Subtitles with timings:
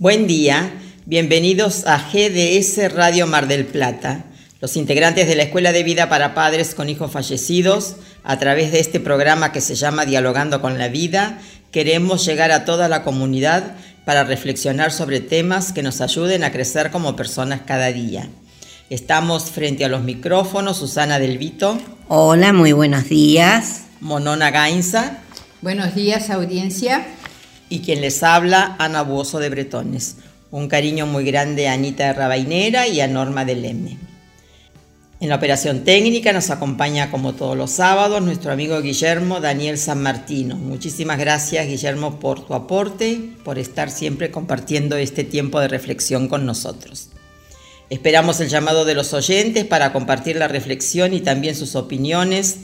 [0.00, 0.72] Buen día,
[1.04, 4.24] bienvenidos a GDS Radio Mar del Plata.
[4.58, 8.80] Los integrantes de la Escuela de Vida para Padres con Hijos Fallecidos, a través de
[8.80, 11.38] este programa que se llama Dialogando con la Vida,
[11.70, 13.74] queremos llegar a toda la comunidad
[14.06, 18.30] para reflexionar sobre temas que nos ayuden a crecer como personas cada día.
[18.88, 21.78] Estamos frente a los micrófonos, Susana Del Vito.
[22.08, 23.82] Hola, muy buenos días.
[24.00, 25.18] Monona Gainza.
[25.60, 27.06] Buenos días, audiencia
[27.70, 30.16] y quien les habla, Ana Buoso de Bretones.
[30.50, 33.98] Un cariño muy grande a Anita de Rabainera y a Norma de Leme.
[35.20, 40.02] En la operación técnica nos acompaña como todos los sábados nuestro amigo Guillermo Daniel San
[40.02, 40.56] Martino.
[40.56, 46.46] Muchísimas gracias Guillermo por tu aporte, por estar siempre compartiendo este tiempo de reflexión con
[46.46, 47.10] nosotros.
[47.90, 52.56] Esperamos el llamado de los oyentes para compartir la reflexión y también sus opiniones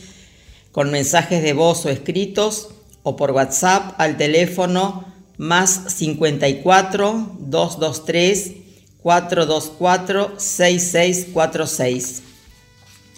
[0.72, 2.70] con mensajes de voz o escritos
[3.06, 5.04] o por WhatsApp al teléfono
[5.38, 8.52] más 54 223
[9.00, 12.22] 424 6646.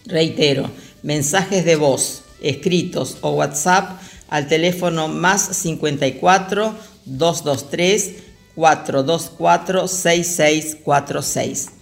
[0.05, 0.69] Reitero,
[1.03, 6.75] mensajes de voz, escritos o WhatsApp al teléfono más 54
[7.07, 8.13] 223
[8.57, 11.78] 424 6646.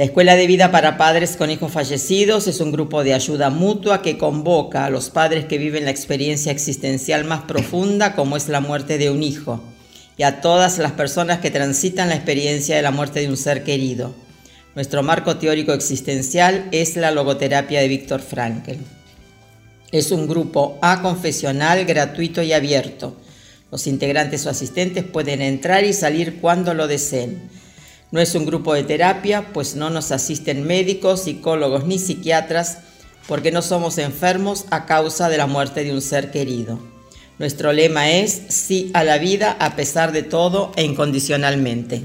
[0.00, 4.00] La Escuela de Vida para Padres con Hijos Fallecidos es un grupo de ayuda mutua
[4.00, 8.62] que convoca a los padres que viven la experiencia existencial más profunda como es la
[8.62, 9.62] muerte de un hijo
[10.16, 13.62] y a todas las personas que transitan la experiencia de la muerte de un ser
[13.62, 14.14] querido.
[14.74, 18.76] Nuestro marco teórico existencial es la logoterapia de Víctor Frankl.
[19.92, 23.18] Es un grupo aconfesional gratuito y abierto.
[23.70, 27.50] Los integrantes o asistentes pueden entrar y salir cuando lo deseen.
[28.12, 32.78] No es un grupo de terapia, pues no nos asisten médicos, psicólogos ni psiquiatras,
[33.28, 36.80] porque no somos enfermos a causa de la muerte de un ser querido.
[37.38, 42.02] Nuestro lema es sí a la vida a pesar de todo e incondicionalmente.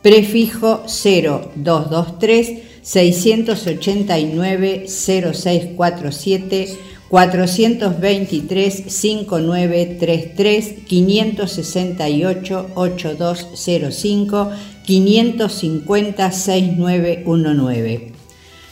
[0.00, 6.78] prefijo 0223 689 0647
[7.12, 14.50] 423 5933 568 8205
[14.86, 18.12] 550 6919.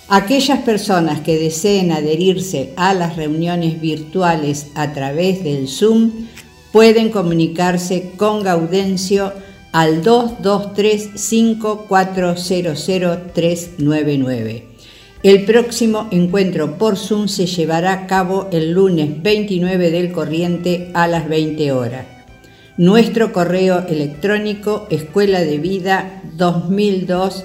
[0.09, 6.11] Aquellas personas que deseen adherirse a las reuniones virtuales a través del Zoom
[6.73, 9.35] pueden comunicarse con Gaudencio
[9.73, 14.70] al 223 5400 399.
[15.23, 21.07] El próximo encuentro por Zoom se llevará a cabo el lunes 29 del corriente a
[21.07, 22.07] las 20 horas.
[22.79, 27.45] Nuestro correo electrónico escuela de vida 2002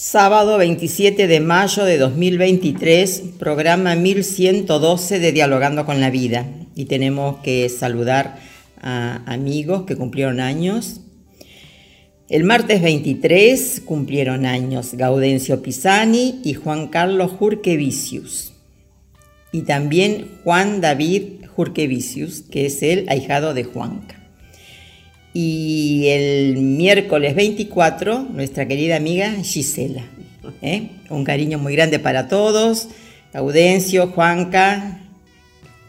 [0.06, 6.46] Sábado 27 de mayo de 2023, programa 1112 de Dialogando con la Vida.
[6.76, 8.38] Y tenemos que saludar
[8.82, 11.00] a amigos que cumplieron años.
[12.28, 18.52] El martes 23 cumplieron años Gaudencio Pisani y Juan Carlos Jurkevicius.
[19.54, 24.23] Y también Juan David Jurkevicius, que es el ahijado de Juanca.
[25.34, 30.04] Y el miércoles 24, nuestra querida amiga Gisela.
[30.62, 30.90] ¿eh?
[31.10, 32.88] Un cariño muy grande para todos.
[33.34, 35.00] Gaudencio, Juanca,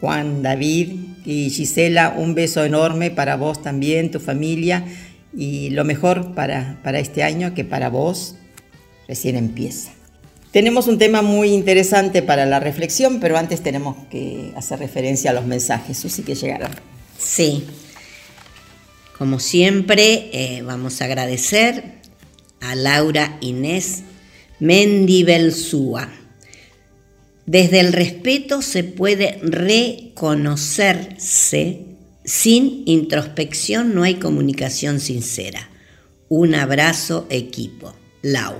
[0.01, 0.95] Juan, David
[1.25, 4.83] y Gisela, un beso enorme para vos también, tu familia
[5.35, 8.35] y lo mejor para, para este año que para vos
[9.07, 9.91] recién empieza.
[10.51, 15.33] Tenemos un tema muy interesante para la reflexión, pero antes tenemos que hacer referencia a
[15.33, 16.71] los mensajes, Susi, que llegaron.
[17.17, 17.65] Sí,
[19.17, 22.01] como siempre, eh, vamos a agradecer
[22.59, 24.03] a Laura Inés
[24.59, 26.09] Mendibelsúa.
[27.45, 31.85] Desde el respeto se puede reconocerse
[32.25, 35.69] sin introspección no hay comunicación sincera.
[36.27, 37.95] Un abrazo equipo.
[38.21, 38.55] Lau.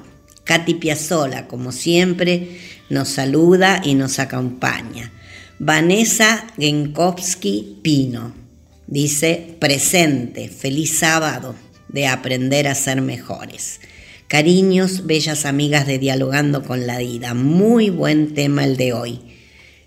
[0.45, 5.11] Katy Piazzola, como siempre, nos saluda y nos acompaña.
[5.59, 8.44] Vanessa Genkowski Pino
[8.87, 11.55] dice presente, feliz sábado
[11.87, 13.79] de aprender a ser mejores.
[14.27, 17.33] Cariños, bellas amigas de Dialogando con la Vida.
[17.33, 19.21] Muy buen tema el de hoy.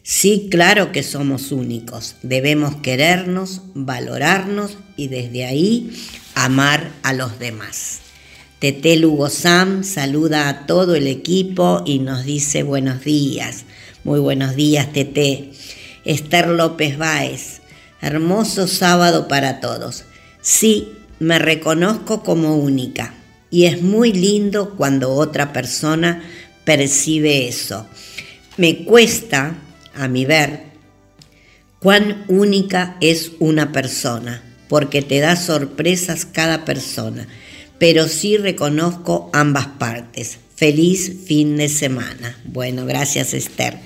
[0.02, 2.16] Sí, claro que somos únicos.
[2.22, 5.90] Debemos querernos, valorarnos y desde ahí
[6.34, 8.00] amar a los demás.
[8.58, 13.64] Tete Lugo Sam saluda a todo el equipo y nos dice buenos días.
[14.02, 15.50] Muy buenos días, Tete.
[16.04, 17.57] Esther López Báez,
[18.00, 20.04] hermoso sábado para todos.
[20.40, 23.14] Sí, me reconozco como única
[23.50, 26.22] y es muy lindo cuando otra persona
[26.64, 27.86] percibe eso.
[28.56, 29.56] Me cuesta
[29.94, 30.62] a mi ver,
[31.80, 37.26] cuán única es una persona, porque te da sorpresas cada persona,
[37.78, 40.38] pero sí reconozco ambas partes.
[40.54, 42.36] Feliz fin de semana.
[42.44, 43.78] Bueno, gracias Esther.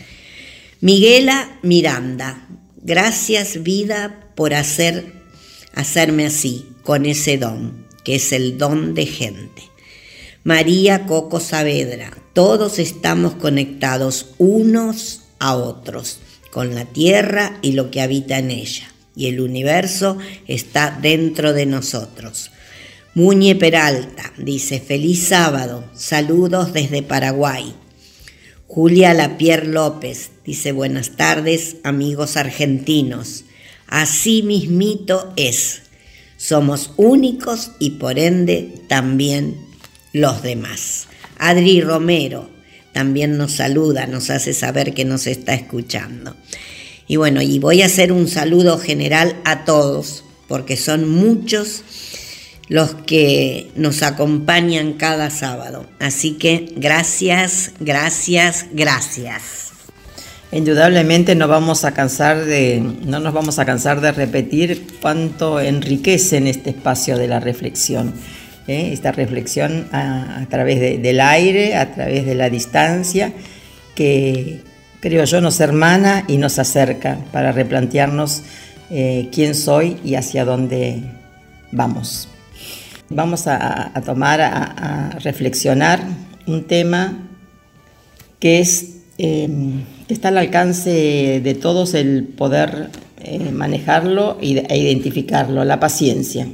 [0.81, 2.47] Miguela Miranda,
[2.83, 5.13] gracias vida por hacer,
[5.75, 9.63] hacerme así, con ese don, que es el don de gente.
[10.45, 16.19] María Coco Saavedra, todos estamos conectados unos a otros,
[16.51, 18.93] con la tierra y lo que habita en ella.
[19.15, 20.19] Y el universo
[20.49, 22.51] está dentro de nosotros.
[23.15, 27.75] Muñe Peralta dice, feliz sábado, saludos desde Paraguay.
[28.75, 33.45] Julia Lapierre López dice, buenas tardes amigos argentinos.
[33.87, 35.83] Así mismito es.
[36.39, 39.59] Somos únicos y por ende también
[40.15, 41.07] los demás.
[41.37, 42.49] Adri Romero,
[42.95, 46.35] también nos saluda, nos hace saber que nos está escuchando.
[47.07, 51.85] Y bueno, y voy a hacer un saludo general a todos, porque son muchos
[52.73, 55.85] los que nos acompañan cada sábado.
[56.01, 59.73] Así que gracias, gracias, gracias.
[60.53, 66.47] Indudablemente no vamos a cansar de, no nos vamos a cansar de repetir cuánto enriquecen
[66.47, 68.15] este espacio de la reflexión.
[68.67, 68.89] ¿eh?
[68.95, 73.35] esta reflexión a, través del aire, a través de la distancia,
[73.95, 74.63] que
[75.01, 78.45] creo yo nos hermana y nos acerca para replantearnos
[78.91, 81.03] eh, quién soy y hacia dónde
[81.71, 82.32] vamos.
[83.15, 86.03] Vamos a, tomar, a, reflexionar
[86.47, 87.29] un tema
[88.39, 92.91] que es em, que está al alcance de todos el poder
[93.23, 96.49] eh, manejarlo e identificarlo, la paciencia.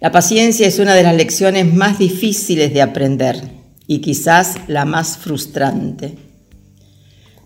[0.00, 3.40] La paciencia es una de las lecciones más difíciles de aprender
[3.86, 6.16] y quizás la más frustrante.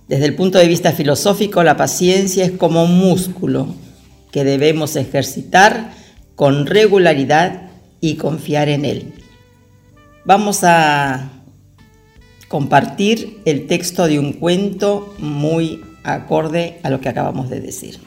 [0.09, 3.73] Desde el punto de vista filosófico, la paciencia es como un músculo
[4.33, 5.93] que debemos ejercitar
[6.41, 7.69] con regularidad
[8.01, 9.13] y confiar en él.
[10.25, 11.33] Vamos a
[12.49, 17.99] compartir el texto de un cuento muy acorde a lo que acabamos de decir.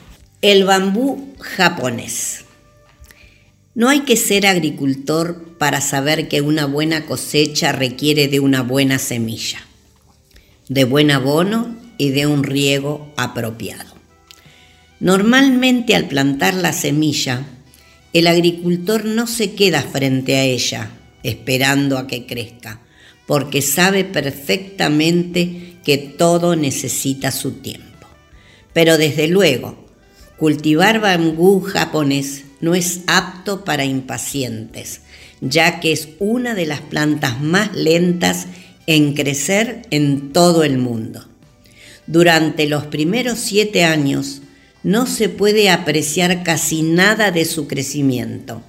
[0.41, 2.45] El bambú japonés.
[3.75, 8.97] No hay que ser agricultor para saber que una buena cosecha requiere de una buena
[8.97, 9.59] semilla,
[10.69, 13.93] de buen abono y de un riego apropiado.
[14.99, 17.45] Normalmente al plantar la semilla,
[18.13, 20.91] el agricultor no se queda frente a ella
[21.23, 22.81] esperando a que crezca,
[23.25, 28.07] porque sabe perfectamente que todo necesita su tiempo.
[28.73, 29.87] Pero desde luego,
[30.37, 35.01] cultivar bambú japonés no es apto para impacientes,
[35.41, 38.47] ya que es una de las plantas más lentas
[38.85, 41.25] en crecer en todo el mundo.
[42.05, 44.41] Durante los primeros siete años
[44.83, 48.61] no se puede apreciar casi nada de su crecimiento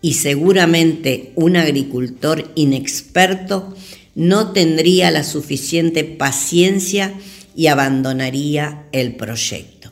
[0.00, 3.74] y seguramente un agricultor inexperto
[4.14, 7.14] no tendría la suficiente paciencia
[7.54, 9.90] y abandonaría el proyecto.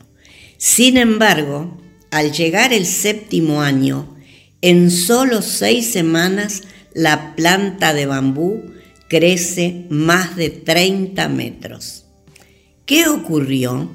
[0.57, 1.77] Sin embargo,
[2.11, 4.15] al llegar el séptimo año,
[4.61, 6.63] en solo seis semanas
[6.93, 8.61] la planta de bambú
[9.07, 12.05] crece más de 30 metros.
[12.85, 13.89] ¿Qué ocurrió?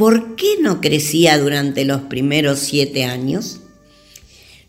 [0.00, 3.60] ¿Por qué no crecía durante los primeros siete años?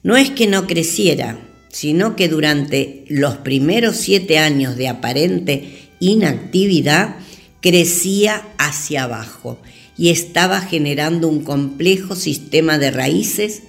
[0.03, 7.15] No es que no creciera, sino que durante los primeros siete años de aparente inactividad
[7.61, 9.57] crecía hacia abajo
[9.97, 13.61] y estaba generando un complejo sistema de raíces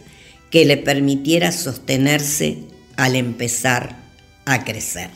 [0.51, 2.59] que le permitiera sostenerse
[2.97, 4.03] al empezar
[4.47, 5.11] a crecer.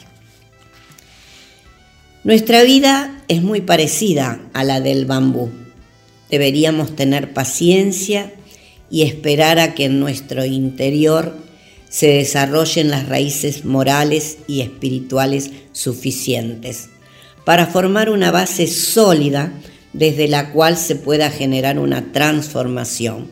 [2.22, 5.65] Nuestra vida es muy parecida a la del bambú.
[6.30, 8.32] Deberíamos tener paciencia
[8.90, 11.36] y esperar a que en nuestro interior
[11.88, 16.88] se desarrollen las raíces morales y espirituales suficientes
[17.44, 19.52] para formar una base sólida
[19.92, 23.30] desde la cual se pueda generar una transformación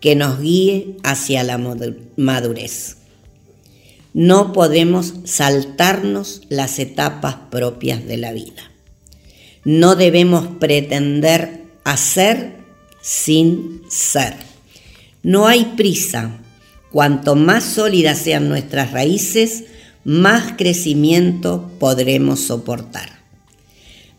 [0.00, 1.58] que nos guíe hacia la
[2.16, 2.96] madurez.
[4.14, 8.72] No podemos saltarnos las etapas propias de la vida.
[9.64, 12.58] No debemos pretender hacer
[13.00, 14.34] sin ser.
[15.22, 16.38] No hay prisa.
[16.90, 19.64] Cuanto más sólidas sean nuestras raíces,
[20.04, 23.18] más crecimiento podremos soportar.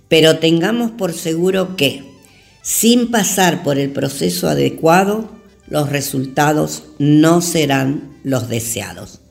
[0.08, 2.04] Pero tengamos por seguro que,
[2.62, 5.32] sin pasar por el proceso adecuado,
[5.68, 9.22] los resultados no serán los deseados.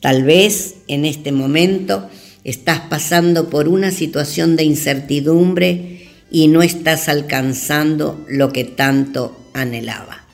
[0.00, 2.08] Tal vez en este momento
[2.44, 5.91] estás pasando por una situación de incertidumbre
[6.32, 10.24] y no estás alcanzando lo que tanto anhelaba.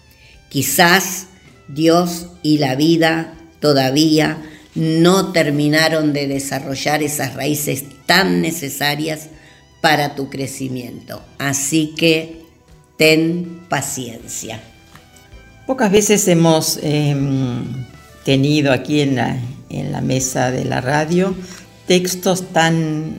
[0.49, 1.27] Quizás
[1.67, 4.39] Dios y la vida todavía
[4.77, 9.29] no terminaron de desarrollar esas raíces tan necesarias
[9.81, 11.21] para tu crecimiento.
[11.39, 12.43] Así que
[12.97, 14.61] ten paciencia.
[15.67, 17.65] Pocas veces hemos em,
[18.25, 19.37] tenido aquí en la,
[19.69, 21.35] en la, mesa de la radio
[21.87, 23.19] textos tan,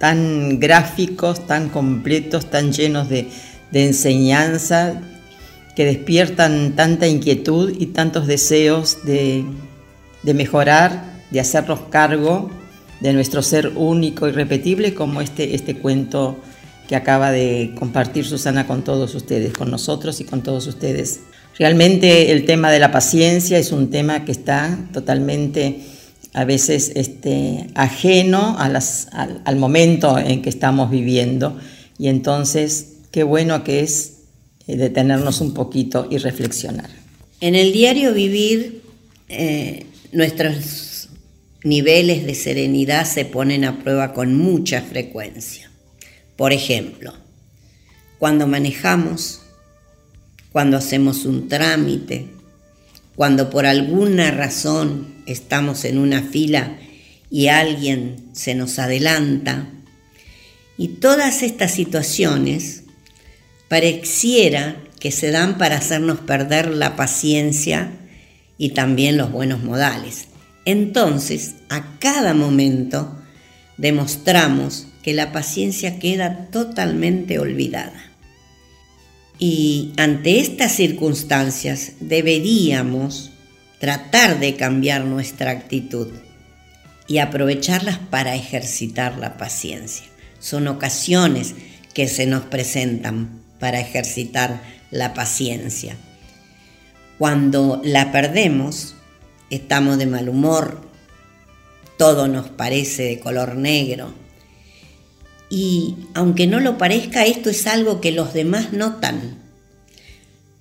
[0.00, 3.28] tan gráficos, tan completos, tan llenos de,
[3.70, 5.02] de enseñanza,
[5.76, 9.44] que despiertan tanta inquietud y tantos deseos de,
[10.22, 12.50] de mejorar, de hacernos cargo
[13.00, 16.38] de nuestro ser único y repetible, como este, este cuento
[16.88, 21.20] que acaba de compartir Susana con todos ustedes, con nosotros y con todos ustedes.
[21.58, 25.80] Realmente el tema de la paciencia es un tema que está totalmente
[26.32, 31.58] a veces este, ajeno al, momento en que estamos viviendo
[31.98, 34.18] y entonces qué bueno que es
[34.66, 36.88] eh, detenernos un poquito y reflexionar.
[37.40, 38.82] En el diario vivir
[39.28, 41.08] eh, nuestros
[41.64, 45.70] niveles de serenidad se ponen a prueba con mucha frecuencia.
[46.36, 47.12] Por ejemplo,
[48.18, 49.40] cuando manejamos
[50.52, 52.26] cuando hacemos un trámite,
[53.14, 56.76] cuando por alguna razón estamos en una fila
[57.30, 59.68] y alguien se nos adelanta.
[60.76, 62.84] Y todas estas situaciones
[63.68, 67.92] pareciera que se dan para hacernos perder la paciencia
[68.58, 70.26] y también los buenos modales.
[70.64, 73.16] Entonces, a cada momento
[73.78, 78.10] demostramos que la paciencia queda totalmente olvidada.
[79.38, 83.29] Y ante estas circunstancias deberíamos
[83.80, 86.08] tratar de cambiar nuestra actitud
[87.08, 90.06] y aprovecharlas para ejercitar la paciencia.
[90.38, 91.54] Son ocasiones
[91.94, 94.60] que se nos presentan para ejercitar
[94.92, 95.96] la paciencia.
[97.18, 98.94] Cuando la perdemos,
[99.50, 100.88] estamos de mal humor,
[101.98, 104.14] todo nos parece de color negro,
[105.50, 109.39] y aunque no lo parezca, esto es algo que los demás notan.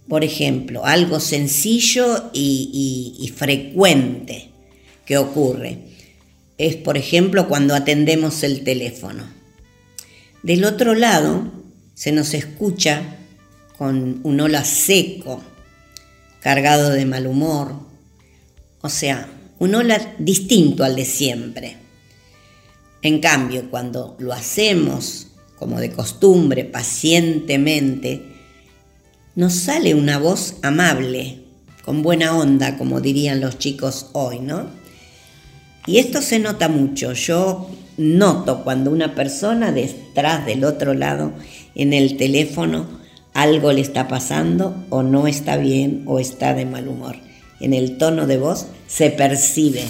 [0.10, 4.50] Por ejemplo, algo sencillo y, frecuente
[5.06, 5.78] que ocurre
[6.58, 9.24] es, por ejemplo, cuando atendemos el teléfono.
[10.42, 11.52] Del otro lado,
[11.94, 13.18] se nos escucha
[13.78, 15.42] con un hola seco,
[16.42, 17.76] cargado de mal humor,
[18.82, 21.78] o sea, un hola distinto al de siempre.
[23.04, 28.29] En cambio, cuando lo hacemos como de costumbre, pacientemente,
[29.40, 31.40] nos sale una voz amable,
[31.86, 34.66] con buena onda, como dirían los chicos hoy, ¿no?
[35.88, 37.14] Y esto se nota mucho.
[37.14, 41.32] Yo noto cuando una persona detrás del otro lado
[41.74, 42.86] en el teléfono
[43.34, 47.16] algo le está pasando o no está bien o está de mal humor.
[47.62, 49.86] en el tono de voz, se percibe.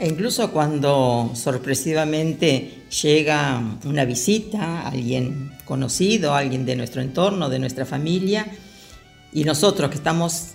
[0.00, 7.86] E incluso cuando sorpresivamente llega una visita, alguien conocido, alguien de nuestro entorno, de nuestra
[7.86, 8.46] familia,
[9.32, 10.48] y nosotros que estamos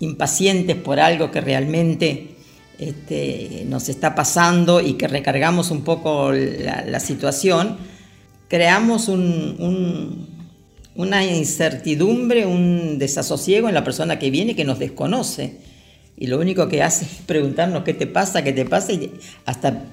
[0.00, 2.34] impacientes por algo que realmente
[2.78, 7.76] este, nos está pasando y que recargamos un poco la, situación,
[8.48, 9.08] creamos
[10.96, 15.58] una incertidumbre, un desasosiego en la persona que viene que nos desconoce.
[16.16, 19.12] Y lo único que hace es preguntarnos qué te pasa, qué te pasa, y
[19.46, 19.84] hasta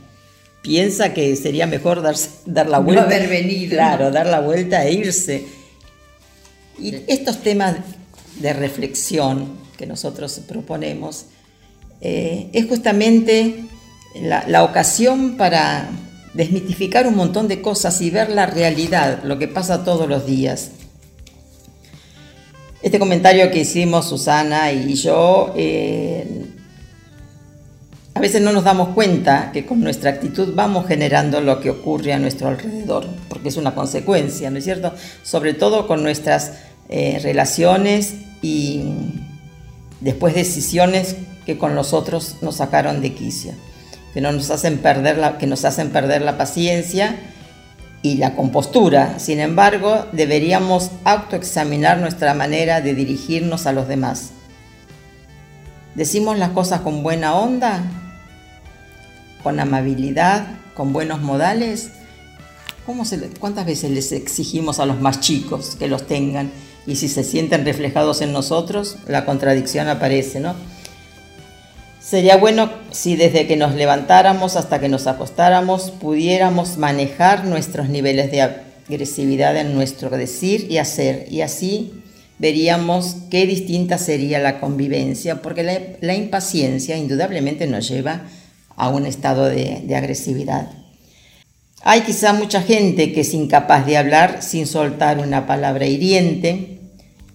[0.62, 2.16] piensa que sería mejor dar,
[2.46, 3.04] dar la vuelta.
[3.04, 3.72] No haber venido.
[3.72, 5.46] Claro, dar la vuelta e irse.
[6.80, 7.78] Y estos temas
[8.40, 11.26] de reflexión que nosotros proponemos
[12.02, 13.64] eh, es justamente
[14.16, 15.90] la, ocasión para
[16.34, 20.72] desmitificar un montón de cosas y ver la realidad, lo que pasa todos los días.
[22.82, 26.48] Este comentario que hicimos Susana y yo, eh,
[28.16, 32.14] a veces no nos damos cuenta que con nuestra actitud vamos generando lo que ocurre
[32.14, 34.94] a nuestro alrededor, porque es una consecuencia, ¿no es cierto?
[35.22, 36.54] Sobre todo con nuestras
[36.92, 38.84] eh, relaciones y
[40.02, 43.54] después decisiones que con los otros nos sacaron de quicio,
[44.14, 47.16] que, nos hacen perder la, que nos hacen perder la paciencia
[48.02, 49.20] y la compostura.
[49.20, 54.32] Sin embargo, deberíamos autoexaminar nuestra manera de dirigirnos a los demás.
[55.96, 57.84] ¿Decimos las cosas con buena onda?
[59.44, 60.46] ¿Con amabilidad?
[60.74, 61.92] ¿Con buenos modales?
[62.86, 66.52] ¿Cómo se, ¿Cuántas veces les exigimos a los más chicos que los tengan?
[66.88, 70.56] Y si se sienten reflejados en nosotros, la contradicción aparece, ¿no?
[72.02, 78.32] Sería bueno si desde que nos levantáramos hasta que nos acostáramos pudiéramos manejar nuestros niveles
[78.32, 81.94] de agresividad en nuestro decir y hacer y así
[82.40, 88.24] veríamos qué distinta sería la convivencia porque la, impaciencia indudablemente nos lleva
[88.76, 90.70] a un estado de, agresividad.
[91.84, 96.80] Hay quizá mucha gente que es incapaz de hablar sin soltar una palabra hiriente,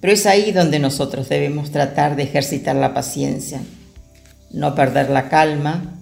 [0.00, 3.60] pero es ahí donde nosotros debemos tratar de ejercitar la paciencia
[4.56, 5.92] no perder la calma.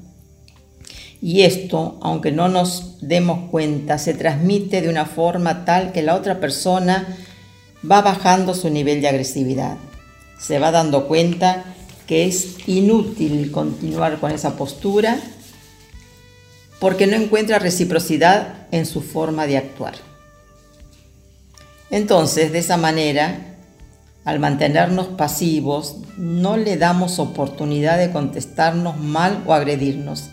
[1.20, 6.14] Y esto, aunque no nos demos cuenta, se transmite de una forma tal que la
[6.14, 7.16] otra persona
[7.90, 9.76] va bajando su nivel de agresividad.
[10.38, 11.64] Se va dando cuenta
[12.06, 15.18] que es inútil continuar con esa postura
[16.80, 19.94] porque no encuentra reciprocidad en su forma de actuar.
[21.90, 23.56] Entonces, de esa manera,
[24.24, 30.24] al mantenernos pasivos, no le damos oportunidad de contestarnos mal o agredirnos.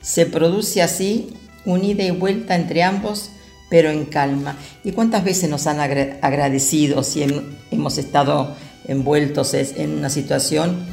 [0.00, 3.30] Se produce así un ida y vuelta entre ambos,
[3.70, 4.56] pero en calma.
[4.84, 7.26] ¿Y cuántas veces nos han agradecido si
[7.70, 8.54] hemos estado
[8.86, 10.86] envueltos en una situación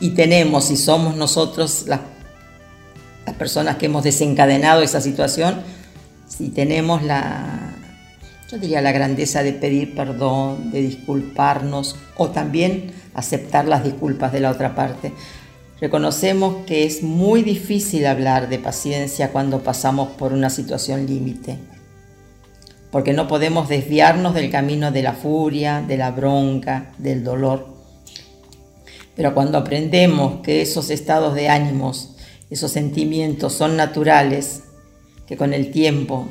[0.00, 2.00] y tenemos, y somos nosotros las,
[3.28, 5.56] las personas que hemos desencadenado esa situación,
[6.26, 7.74] si tenemos la,
[8.50, 14.40] yo diría la grandeza de pedir perdón, de disculparnos o también aceptar las disculpas de
[14.40, 15.12] la otra parte.
[15.78, 21.58] Reconocemos que es muy difícil hablar de paciencia cuando pasamos por una situación límite,
[22.90, 27.76] porque no podemos desviarnos del camino de la furia, de la bronca, del dolor.
[29.14, 32.14] Pero cuando aprendemos que esos estados de ánimos,
[32.50, 34.62] esos sentimientos son naturales,
[35.26, 36.28] que con el tiempo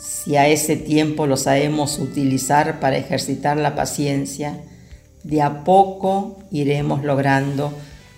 [0.00, 4.58] si a ese tiempo lo sabemos utilizar para ejercitar la paciencia,
[5.24, 7.72] de a poco iremos logrando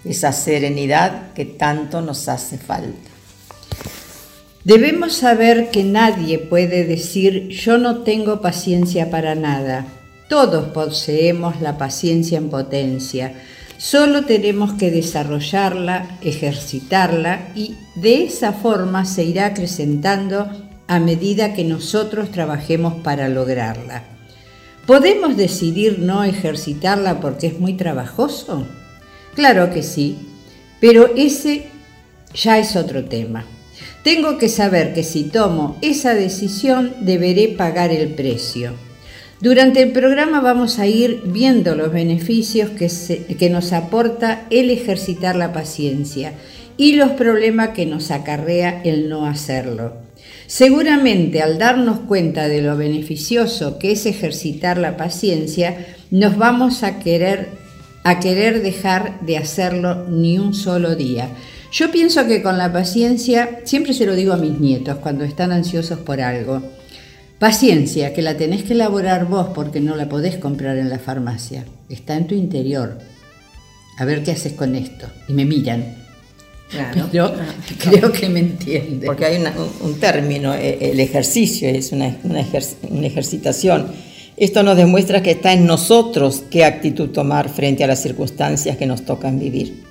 [0.04, 3.10] esa serenidad que tanto nos hace falta.
[4.64, 9.84] Debemos saber que nadie puede decir yo no tengo paciencia para nada.
[10.28, 13.34] Todos poseemos la paciencia en potencia.
[13.82, 20.48] Solo tenemos que desarrollarla, ejercitarla y de esa forma se irá acrecentando
[20.86, 24.04] a medida que nosotros trabajemos para lograrla.
[24.86, 28.68] ¿Podemos decidir no ejercitarla porque es muy trabajoso?
[29.34, 30.16] Claro que sí,
[30.80, 31.66] pero ese
[32.34, 33.44] ya es otro tema.
[34.04, 38.74] Tengo que saber que si tomo esa decisión deberé pagar el precio.
[39.42, 45.52] Durante el programa vamos a ir viendo los beneficios que, nos aporta el ejercitar la
[45.52, 46.34] paciencia
[46.76, 49.94] y los problemas que nos acarrea el no hacerlo.
[50.46, 57.00] Seguramente al darnos cuenta de lo beneficioso que es ejercitar la paciencia, nos vamos a
[57.00, 57.48] querer,
[58.04, 61.30] a querer dejar de hacerlo ni un solo día.
[61.72, 65.50] Yo pienso que con la paciencia, siempre se lo digo a mis nietos cuando están
[65.50, 66.62] ansiosos por algo,
[67.42, 71.64] paciencia, que la tenés que elaborar vos porque no la podés comprar en la farmacia,
[71.88, 72.98] está en tu interior.
[73.98, 75.06] a ver qué haces con esto.
[75.28, 75.96] Y me miran.
[76.70, 77.08] Claro.
[77.12, 77.30] Pero
[77.78, 79.06] creo que me entienden.
[79.06, 79.52] Porque hay una-
[79.82, 83.88] un, término, eh, el ejercicio es una, una ejer- una ejercitación.
[84.36, 88.86] Esto nos demuestra que está en nosotros qué actitud tomar frente a las circunstancias que
[88.86, 89.82] nos tocan vivir.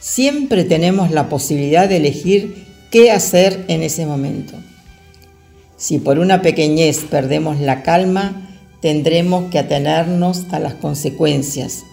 [0.00, 4.54] Siempre tenemos la posibilidad de elegir qué hacer en ese momento.
[5.84, 8.48] Si por una pequeñez perdemos la calma,
[8.80, 11.84] tendremos que atenernos a las consecuencias,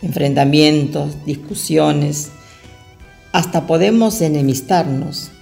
[0.00, 2.30] enfrentamientos, discusiones,
[3.32, 5.32] hasta podemos enemistarnos.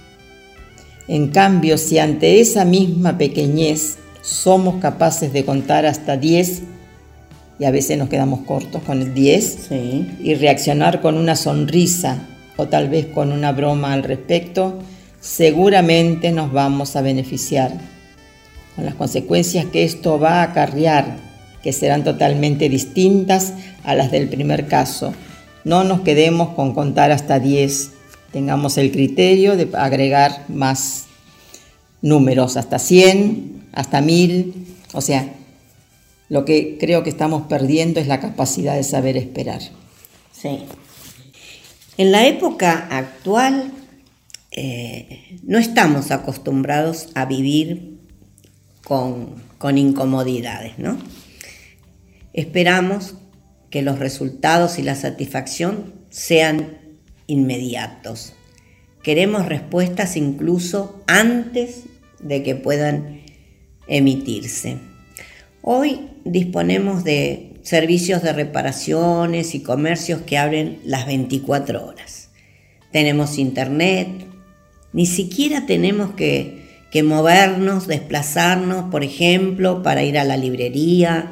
[1.07, 6.63] En cambio, si ante esa misma pequeñez somos capaces de contar hasta 10,
[7.59, 10.09] y a veces nos quedamos cortos con el 10, Sí.
[10.23, 12.17] y reaccionar con una sonrisa
[12.57, 14.79] o tal vez con una broma al respecto,
[15.19, 17.73] seguramente nos vamos a beneficiar,
[18.75, 21.17] con las consecuencias que esto va a acarrear,
[21.61, 23.53] que serán totalmente distintas
[23.83, 25.13] a las del primer caso.
[25.65, 27.91] No nos quedemos con contar hasta 10,
[28.31, 31.05] tengamos el criterio de agregar más
[32.01, 34.53] números, hasta 100, hasta 1000,
[34.93, 35.33] o sea,
[36.29, 39.61] lo que creo que estamos perdiendo es la capacidad de saber esperar.
[40.31, 40.59] Sí.
[41.97, 43.73] En la época actual
[45.43, 47.99] no estamos acostumbrados a vivir
[48.83, 50.97] con, con incomodidades, ¿no?
[52.33, 53.15] Esperamos
[53.69, 56.79] que los resultados y la satisfacción sean
[57.27, 58.33] inmediatos.
[59.03, 61.83] Queremos respuestas incluso antes
[62.19, 63.21] de que puedan
[63.87, 64.77] emitirse.
[65.61, 72.29] Hoy disponemos de servicios de reparaciones y comercios que abren las 24 horas.
[72.91, 74.07] Tenemos internet,
[74.93, 76.57] ni siquiera tenemos que,
[77.03, 81.31] movernos, desplazarnos, por ejemplo, para ir a la librería,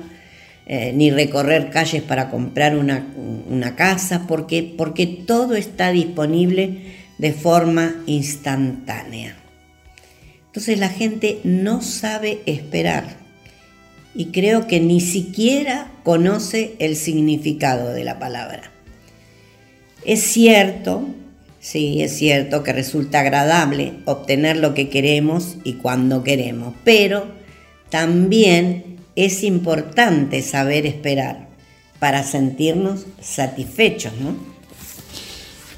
[0.68, 3.08] eh, ni recorrer calles para comprar una,
[3.50, 6.82] una casa, porque, porque todo está disponible
[7.18, 9.36] de forma instantánea.
[10.48, 13.18] Entonces la gente no sabe esperar
[14.16, 18.72] y creo que ni siquiera conoce el significado de la palabra.
[20.04, 21.08] Es cierto,
[21.72, 27.26] sí, es cierto que resulta agradable obtener lo que queremos y cuando queremos, pero
[27.90, 31.48] también es importante saber esperar
[32.00, 34.14] para sentirnos satisfechos.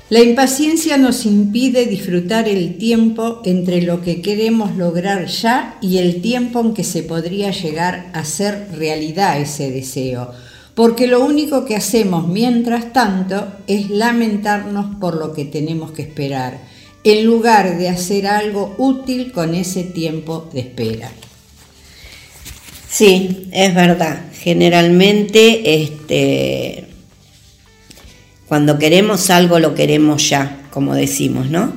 [0.10, 6.21] La impaciencia nos impide disfrutar el tiempo entre lo que queremos lograr ya y el
[6.21, 10.32] tiempo en que se podría llegar a ser realidad ese deseo,
[10.80, 16.58] porque lo único que hacemos mientras tanto es lamentarnos por lo que tenemos que esperar,
[17.04, 21.12] en lugar de hacer algo útil con ese tiempo de espera.
[22.88, 24.22] Sí, es verdad.
[24.42, 26.86] Generalmente, este,
[28.48, 31.74] cuando queremos algo, lo queremos ya, como decimos, ¿no?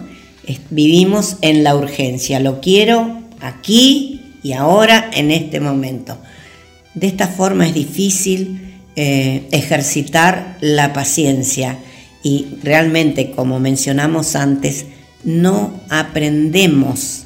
[0.70, 2.38] Vivimos en la urgencia.
[2.38, 6.18] Lo quiero aquí y ahora, en este momento.
[6.94, 11.78] De esta forma es difícil eh, ejercitar la paciencia
[12.22, 14.86] y realmente, como mencionamos antes,
[15.24, 17.24] no aprendemos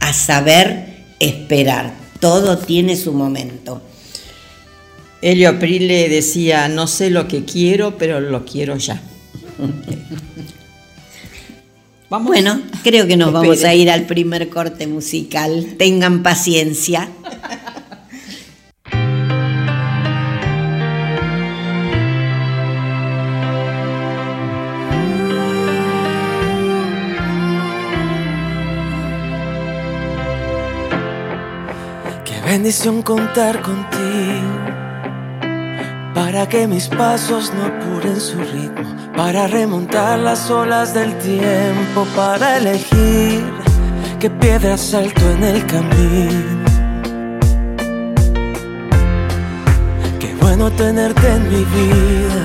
[0.00, 1.94] a saber esperar.
[2.20, 3.82] Todo tiene su momento.
[5.22, 9.00] Elio Aprile decía, no sé lo que quiero, pero lo quiero ya.
[12.08, 12.28] Vamos.
[12.28, 15.74] Bueno, creo que nos vamos a ir al primer corte musical.
[15.76, 17.08] Tengan paciencia.
[32.56, 34.56] bendición contar contigo
[36.14, 42.56] para que mis pasos no apuren su ritmo, para remontar las olas del tiempo, para
[42.56, 43.44] elegir
[44.18, 46.64] qué piedra salto en el camino.
[50.18, 52.42] Qué bueno tenerte en mi vida.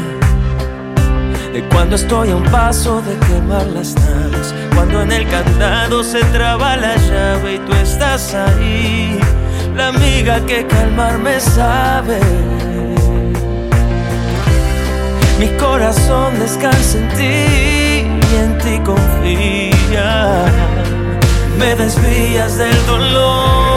[1.53, 6.19] De cuando estoy a un paso de quemar las naves, cuando en el candado se
[6.35, 9.17] traba la llave y tú estás ahí,
[9.75, 12.19] la amiga que calmarme sabe.
[15.39, 20.45] Mi corazón descansa en ti y en ti confía.
[21.57, 23.70] Me desvías del dolor.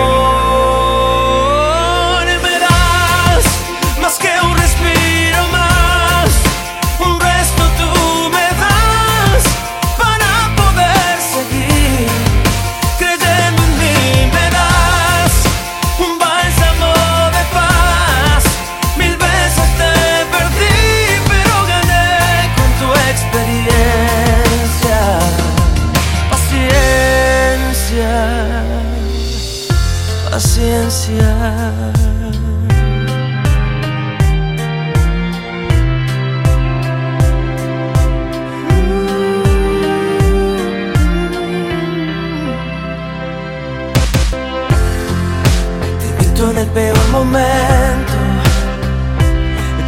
[47.35, 48.13] Momento.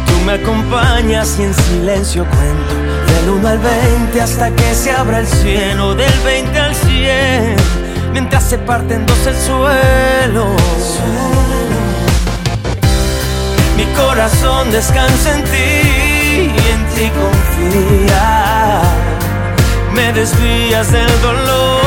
[0.07, 2.75] Tú me acompañas y en silencio cuento
[3.13, 7.55] del 1 al 20 hasta que se abra el cielo, del 20 al 100,
[8.13, 10.55] mientras se parten dos el suelo.
[13.77, 18.81] Mi corazón descansa en ti y en ti confía.
[19.93, 21.86] Me desvías del dolor.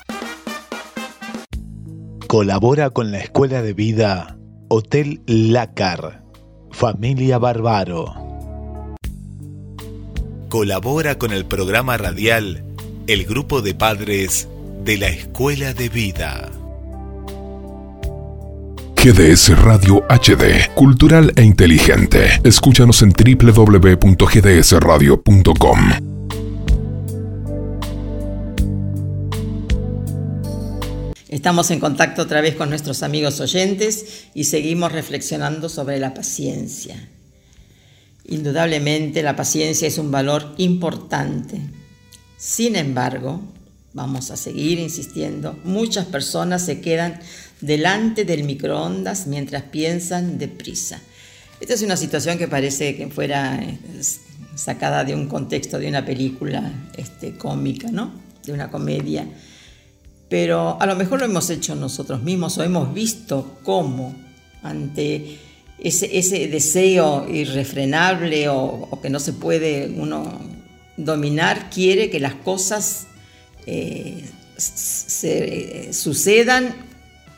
[2.28, 4.38] Colabora con la Escuela de Vida
[4.70, 6.18] Hotel Lácar.
[6.80, 8.15] Familia Barbaro.
[10.48, 12.63] Colabora con el programa radial
[13.06, 14.48] El Grupo de Padres
[14.86, 16.50] de la Escuela de Vida.
[18.96, 22.39] GDS Radio HD, cultural e inteligente.
[22.46, 26.09] Escúchanos en www.gdsradio.com.
[31.30, 37.08] Estamos en contacto otra vez con nuestros amigos oyentes y seguimos reflexionando sobre la paciencia.
[38.26, 41.62] Indudablemente la paciencia es un valor importante.
[42.36, 43.42] Sin embargo,
[43.94, 47.20] vamos a seguir insistiendo, muchas personas se quedan
[47.62, 51.00] delante del microondas mientras piensan deprisa.
[51.60, 53.60] Esta es una situación que parece que fuera
[54.56, 58.13] sacada de un contexto de una película este, cómica, ¿no?
[58.44, 59.28] De una comedia
[60.30, 64.15] pero a lo mejor lo hemos hecho nosotros mismos o hemos visto cómo
[64.62, 65.39] ante
[65.80, 70.39] ese, ese deseo irrefrenable o, que no se puede uno
[70.98, 73.08] dominar, quiere que las cosas
[73.65, 74.24] eh,
[75.24, 76.76] eh, sucedan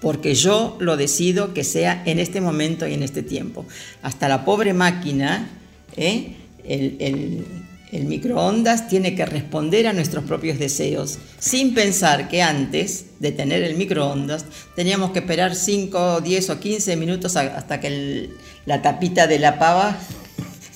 [0.01, 3.65] porque yo lo decido que sea en este momento y en este tiempo.
[4.01, 5.47] Hasta la pobre máquina,
[5.95, 6.35] ¿eh?
[6.63, 7.45] el
[7.91, 13.63] el microondas tiene que responder a nuestros propios deseos, sin pensar que antes de tener
[13.63, 19.27] el microondas teníamos que esperar 5, 10 o 15 minutos hasta que el, la tapita
[19.27, 19.97] de la pava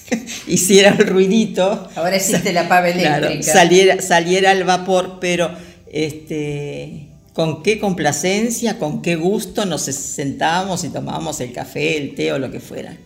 [0.48, 1.90] hiciera el ruidito.
[1.96, 3.20] Ahora existe la pava eléctrica.
[3.20, 5.52] Claro, saliera, saliera el vapor, pero
[5.92, 12.34] este, con qué complacencia, con qué gusto nos sentábamos y tomábamos el café, el té
[12.34, 12.98] o lo que fuera.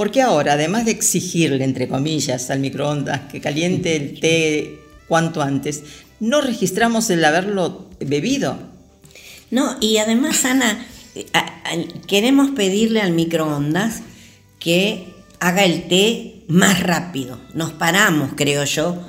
[0.00, 5.82] Porque ahora, además de exigirle, entre comillas, al microondas que caliente el té cuanto antes,
[6.20, 8.56] no registramos el haberlo bebido.
[9.50, 10.86] No, y además, Ana,
[12.06, 14.00] queremos pedirle al microondas
[14.58, 15.04] que
[15.38, 17.38] haga el té más rápido.
[17.52, 19.06] Nos paramos, creo yo,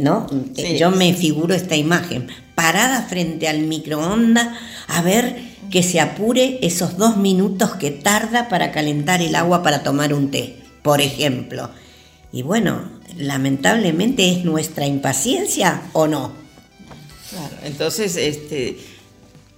[0.00, 0.26] ¿no?
[0.56, 0.76] Sí.
[0.76, 4.48] Yo me figuro esta imagen, parada frente al microondas
[4.88, 9.82] a ver que se apure esos dos minutos que tarda para calentar el agua para
[9.82, 11.68] tomar un té, por ejemplo.
[12.30, 16.32] Y bueno, lamentablemente es nuestra impaciencia o no.
[17.28, 18.78] Claro, entonces este,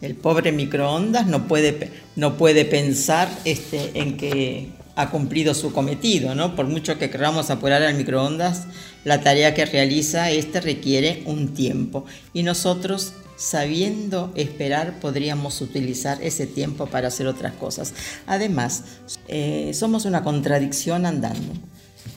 [0.01, 6.35] el pobre microondas no puede, no puede pensar este, en que ha cumplido su cometido,
[6.35, 6.57] ¿no?
[6.57, 8.69] Por mucho que queramos apurar al microondas,
[9.05, 12.07] la tarea que realiza este requiere un tiempo.
[12.33, 17.95] Y nosotros, sabiendo esperar, podríamos utilizar ese tiempo para hacer otras cosas.
[18.27, 18.83] Además,
[19.29, 21.53] eh, somos una contradicción andando.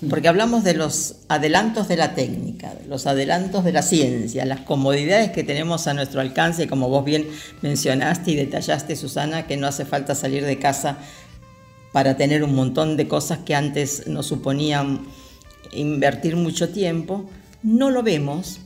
[0.10, 5.32] Porque hablamos de los adelantos de la técnica, los adelantos de la ciencia, las comodidades
[5.32, 7.28] que tenemos a nuestro alcance, como vos bien
[7.62, 11.00] mencionaste y detallaste, Susana, que no hace falta salir de casa
[11.92, 15.02] para tener un montón de cosas que antes nos suponían
[15.72, 17.30] invertir mucho tiempo,
[17.62, 18.62] no lo vemos,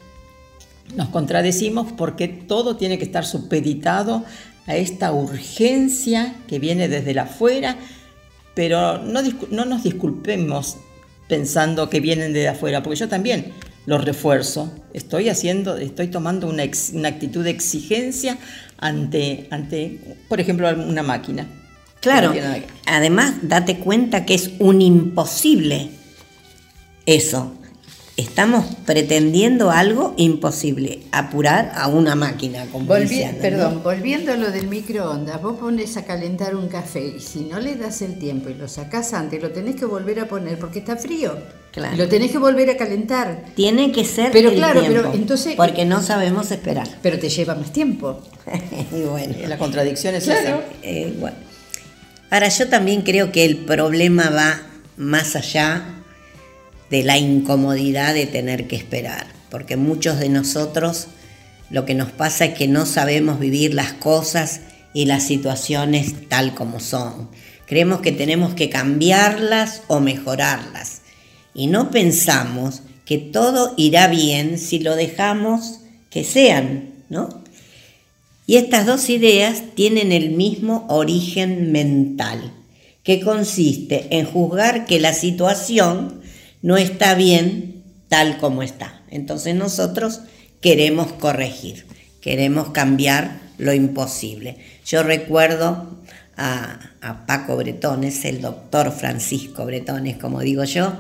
[0.96, 4.24] nos contradecimos porque todo tiene que estar supeditado
[4.68, 7.78] a esta urgencia que viene desde la afuera,
[8.54, 10.78] pero no, no nos disculpemos
[11.28, 13.54] pensando que vienen de afuera, porque yo también
[13.86, 14.72] los refuerzo.
[14.94, 18.38] Estoy haciendo, estoy tomando una, una actitud de exigencia
[18.78, 21.48] ante, ante, por ejemplo, una máquina.
[22.00, 22.34] Claro,
[22.86, 25.90] además date cuenta que es un imposible
[27.06, 27.54] eso.
[28.16, 32.68] Estamos pretendiendo algo imposible, apurar a una máquina.
[32.72, 37.40] Como perdón, volviendo a lo del microondas, vos pones a calentar un café y si
[37.40, 40.60] no le das el tiempo y lo sacás antes, lo tenés que volver a poner
[40.60, 41.36] porque está frío.
[41.72, 41.98] Claro.
[41.98, 43.46] Lo tenés que volver a calentar.
[43.56, 46.88] Tiene que ser pero claro, pero entonces porque no sabemos esperar.
[47.02, 48.22] Pero te lleva más tiempo.
[48.92, 50.60] y bueno, la contradicción es esa.
[50.84, 51.36] Eh, bueno.
[52.30, 54.62] Ahora, yo también creo que el problema va
[54.98, 56.03] más allá
[56.90, 61.08] de la incomodidad de tener que esperar, porque muchos de nosotros
[61.70, 64.62] lo que nos pasa es que no sabemos vivir las cosas
[64.94, 67.30] y las situaciones tal como son.
[67.66, 71.02] Creemos que tenemos que cambiarlas o mejorarlas
[71.54, 77.44] y no pensamos que todo irá bien si lo dejamos que sean, ¿no?
[78.46, 82.52] Y estas dos ideas tienen el mismo origen mental,
[83.04, 86.22] que consiste en juzgar que la situación
[86.64, 89.02] no está bien tal como está.
[89.12, 90.22] Entonces nosotros
[90.62, 91.86] queremos corregir,
[92.22, 94.58] queremos cambiar lo imposible.
[94.86, 96.00] Yo recuerdo
[96.36, 96.80] a,
[97.28, 100.94] Paco Bretones, el doctor Francisco Bretones, como digo yo,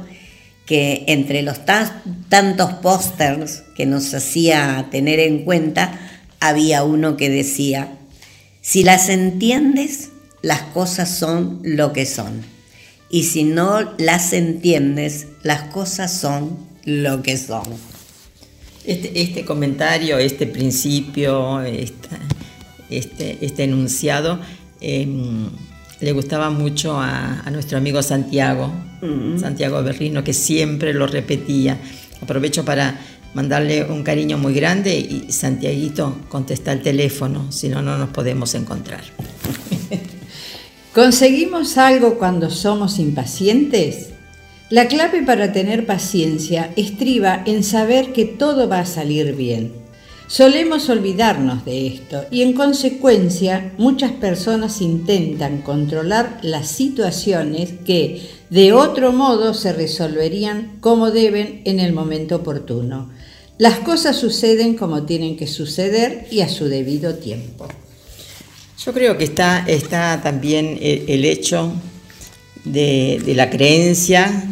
[0.66, 5.98] que entre los tantos pósters que nos hacía tener en cuenta,
[6.40, 7.98] había uno que decía,
[8.62, 10.10] si las entiendes,
[10.42, 12.53] las cosas son lo que son.
[13.14, 17.62] Y si no las entiendes, las cosas son lo que son.
[18.86, 24.40] Este, este comentario, este principio, este, este, enunciado,
[24.82, 25.48] em,
[26.00, 28.74] le gustaba mucho a, nuestro amigo Santiago,
[29.04, 29.38] mm.
[29.38, 31.78] Santiago Berrino, que siempre lo repetía.
[32.20, 33.00] Aprovecho para
[33.36, 38.56] mandarle un cariño muy grande y Santiaguito contesta el teléfono, si no, no nos podemos
[38.56, 39.04] encontrar.
[40.94, 44.10] ¿Conseguimos algo cuando somos impacientes?
[44.70, 49.74] La clave para tener paciencia estriba en saber que todo va a salir bien.
[50.28, 58.72] Solemos olvidarnos de esto y en consecuencia muchas personas intentan controlar las situaciones que de
[58.74, 63.10] otro modo se resolverían como deben en el momento oportuno.
[63.58, 67.68] Las cosas suceden como tienen que suceder y a su debido tiempo.
[68.78, 71.72] Yo creo que está, está también el, hecho
[72.66, 74.50] de, la creencia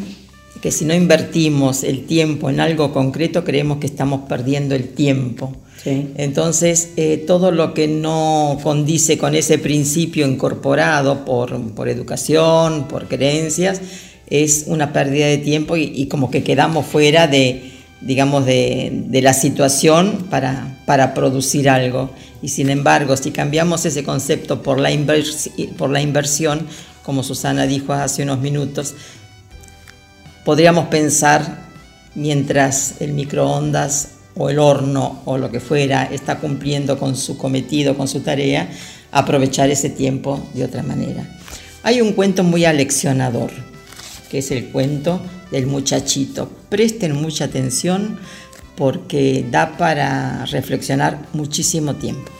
[0.61, 5.55] que si no invertimos el tiempo en algo concreto, creemos que estamos perdiendo el tiempo.
[5.83, 13.07] Entonces, eh, todo lo que no condice con ese principio incorporado por, por educación, por
[13.07, 13.81] creencias,
[14.27, 17.70] es una pérdida de tiempo y como que quedamos fuera de,
[18.01, 22.09] digamos, de, la situación para, producir algo.
[22.41, 24.89] Y sin embargo, si cambiamos ese concepto por la,
[25.77, 26.67] por la inversión,
[27.03, 28.95] como Susana dijo hace unos minutos,
[30.43, 31.69] podríamos pensar,
[32.15, 37.95] mientras el microondas o el horno o lo que fuera está cumpliendo con su cometido,
[37.95, 38.69] con su tarea,
[39.11, 41.27] aprovechar ese tiempo de otra manera.
[41.83, 43.51] Hay un cuento muy aleccionador,
[44.31, 45.21] que es el cuento
[45.51, 46.49] del muchachito.
[46.69, 48.17] Presten mucha atención
[48.77, 52.31] porque da para reflexionar muchísimo tiempo.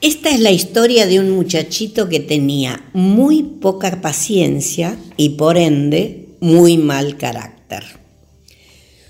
[0.00, 6.28] Esta es la historia de un muchachito que tenía muy poca paciencia y por ende
[6.40, 7.84] muy mal carácter.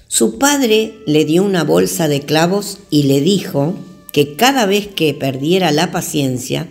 [0.09, 3.77] Su padre le dio una bolsa de clavos y le dijo
[4.13, 6.67] que cada vez que perdiera la paciencia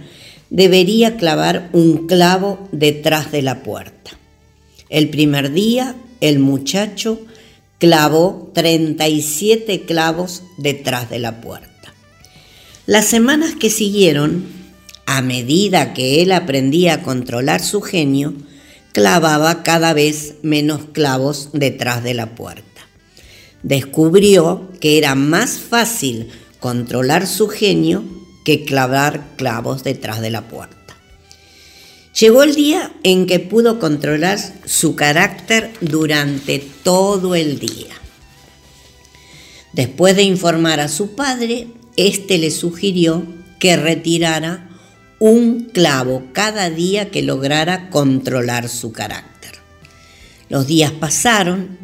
[0.49, 4.11] debería clavar un clavo detrás de la puerta.
[4.94, 7.20] El primer día el muchacho
[7.80, 11.96] clavó 37 clavos detrás de la puerta.
[12.86, 14.46] Las semanas que siguieron,
[15.08, 18.36] a medida que él aprendía a controlar su genio,
[18.91, 22.88] clavaba cada vez menos clavos detrás de la puerta.
[23.64, 26.28] Descubrió que era más fácil
[26.60, 28.04] controlar su genio
[28.46, 30.82] que clavar clavos detrás de la puerta.
[32.20, 37.95] Llegó el día en que pudo controlar su carácter durante todo el día.
[39.74, 43.26] Después de informar a su padre, éste le sugirió
[43.59, 44.70] que retirara
[45.18, 49.53] un clavo cada día que lograra controlar su carácter.
[50.49, 51.80] Los días pasaron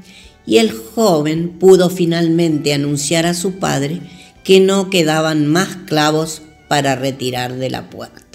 [0.45, 4.01] y el joven pudo finalmente anunciar a su padre
[4.43, 8.28] que no quedaban más clavos para retirar de la puerta.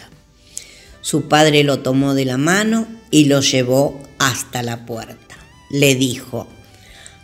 [1.05, 5.37] Su padre lo tomó de la mano y lo llevó hasta la puerta.
[5.71, 6.49] Le dijo,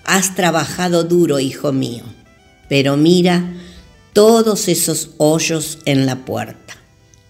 [0.04, 2.04] Has trabajado duro, hijo mío,
[2.68, 3.52] pero mira
[4.12, 6.70] todos esos hoyos en la puerta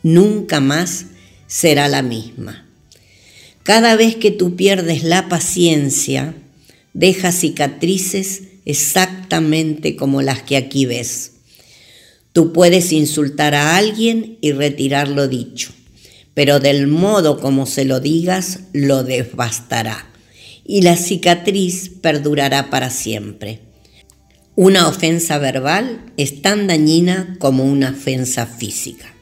[0.03, 1.07] nunca más
[1.47, 2.67] será la misma.
[3.63, 6.35] Cada vez que tú pierdes la paciencia,
[6.95, 11.33] deja cicatrices exactamente como las que aquí ves.
[12.33, 15.73] Tú puedes insultar a alguien y retirar lo dicho,
[16.35, 20.07] pero del modo como se lo digas lo devastará
[20.65, 23.61] y la cicatriz perdurará para siempre.
[24.55, 29.15] Una ofensa verbal es tan dañina como una ofensa física.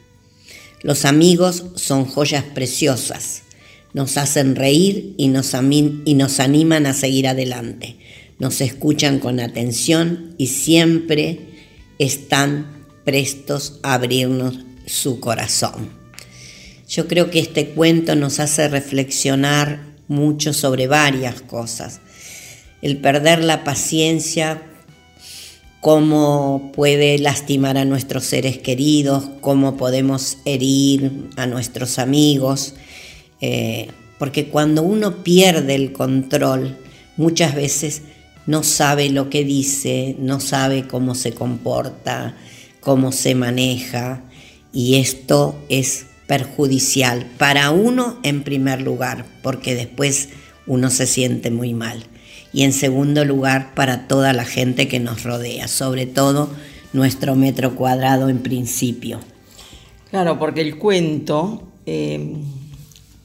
[0.83, 3.43] Los amigos son joyas preciosas,
[3.93, 5.53] nos hacen reír y nos,
[6.05, 7.97] y nos animan a seguir adelante,
[8.37, 11.39] nos escuchan con atención y siempre
[11.97, 15.98] están prestos a abrirnos su corazón.
[16.89, 22.01] Yo creo que este cuento nos hace reflexionar mucho sobre varias cosas.
[22.81, 24.63] El perder la paciencia
[25.81, 32.73] cómo puede lastimar a nuestros seres queridos, cómo podemos herir a nuestros amigos,
[33.39, 36.75] eh, porque cuando uno pierde el control,
[37.17, 38.01] muchas veces
[38.47, 42.35] no sabe lo que dice, no sabe cómo se comporta,
[42.79, 44.23] cómo se maneja,
[44.73, 50.29] y esto es perjudicial para uno en primer lugar, porque después
[50.67, 52.05] uno se siente muy mal
[52.53, 56.51] y en segundo lugar para toda la gente que nos rodea, sobre todo
[56.93, 59.19] nuestro metro cuadrado en principio.
[60.11, 62.35] Claro, porque el cuento eh,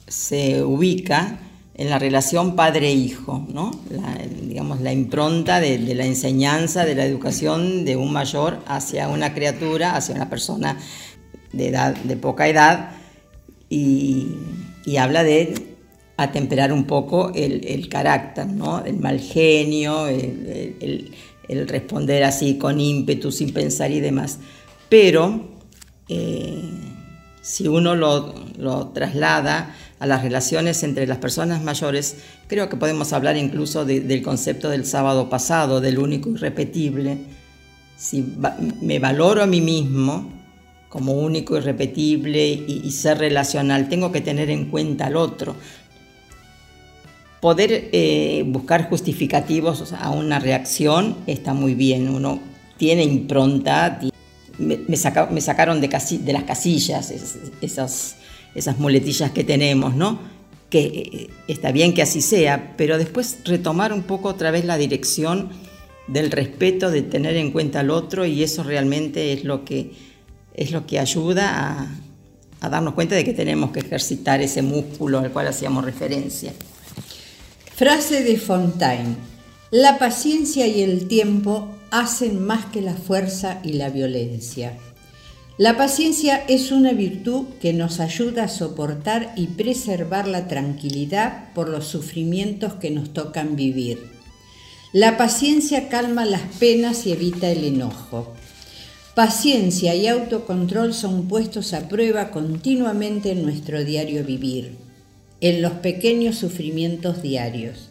[0.08, 1.40] se ubica
[1.74, 3.70] en la relación padre-hijo, ¿no?
[3.90, 9.34] La, digamos, la impronta de, la enseñanza, de la educación de un mayor hacia una
[9.34, 10.78] criatura, hacia una persona
[11.56, 12.90] de, edad, de poca edad,
[13.68, 14.28] y,
[14.98, 15.54] habla de
[16.16, 18.84] atemperar un poco el, carácter, ¿no?
[18.84, 21.10] el mal genio, el,
[21.68, 24.38] responder así con ímpetu, sin pensar y demás.
[24.88, 25.48] Pero
[26.08, 26.62] eh,
[27.42, 33.36] si uno lo, traslada a las relaciones entre las personas mayores, creo que podemos hablar
[33.36, 37.18] incluso del concepto del sábado pasado, del único irrepetible.
[37.96, 38.24] Si
[38.80, 40.43] me valoro a mí mismo
[40.94, 45.56] como único, irrepetible y, y ser relacional, tengo que tener en cuenta al otro
[47.44, 52.08] poder eh, buscar justificativos a una reacción está muy bien.
[52.08, 52.40] Uno
[52.78, 54.00] tiene impronta.
[54.56, 57.12] Me, sacaron de, de, las casillas
[57.60, 58.16] esas,
[58.54, 60.20] esas muletillas que tenemos, ¿no?
[60.70, 64.78] Que eh, está bien que así sea, pero después retomar un poco otra vez la
[64.78, 65.50] dirección
[66.06, 69.90] del respeto, de tener en cuenta al otro y eso realmente es lo que,
[70.54, 71.88] es lo que ayuda
[72.60, 76.52] a darnos cuenta de que tenemos que ejercitar ese músculo al cual hacíamos referencia.
[77.74, 79.16] Frase de Fontaine.
[79.72, 84.78] La paciencia y el tiempo hacen más que la fuerza y la violencia.
[85.58, 91.68] La paciencia es una virtud que nos ayuda a soportar y preservar la tranquilidad por
[91.68, 94.10] los sufrimientos que nos tocan vivir.
[94.92, 98.34] La paciencia calma las penas y evita el enojo.
[99.14, 104.76] Paciencia y autocontrol son puestos a prueba continuamente en nuestro diario vivir
[105.40, 107.90] en los pequeños sufrimientos diarios.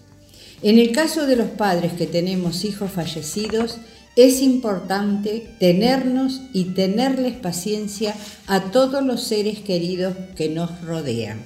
[0.63, 3.77] En el caso de los padres que tenemos hijos fallecidos,
[4.15, 8.15] es importante tenernos y tenerles paciencia
[8.47, 11.41] a todos los seres queridos que nos rodean.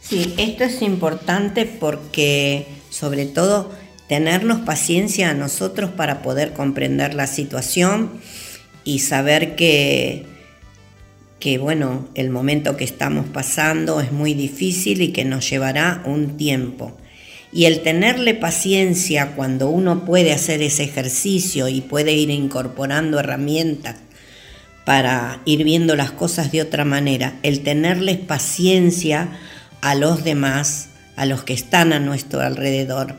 [0.00, 3.70] Sí, esto es importante porque sobre todo
[4.10, 8.10] tenernos paciencia a nosotros para poder comprender la situación
[8.82, 10.26] y saber que
[11.38, 16.36] que bueno, el momento que estamos pasando es muy difícil y que nos llevará un
[16.36, 16.98] tiempo.
[17.52, 23.94] Y el tenerle paciencia cuando uno puede hacer ese ejercicio y puede ir incorporando herramientas
[24.84, 29.38] para ir viendo las cosas de otra manera, el tenerles paciencia
[29.80, 33.16] a los demás, a los que están a nuestro alrededor,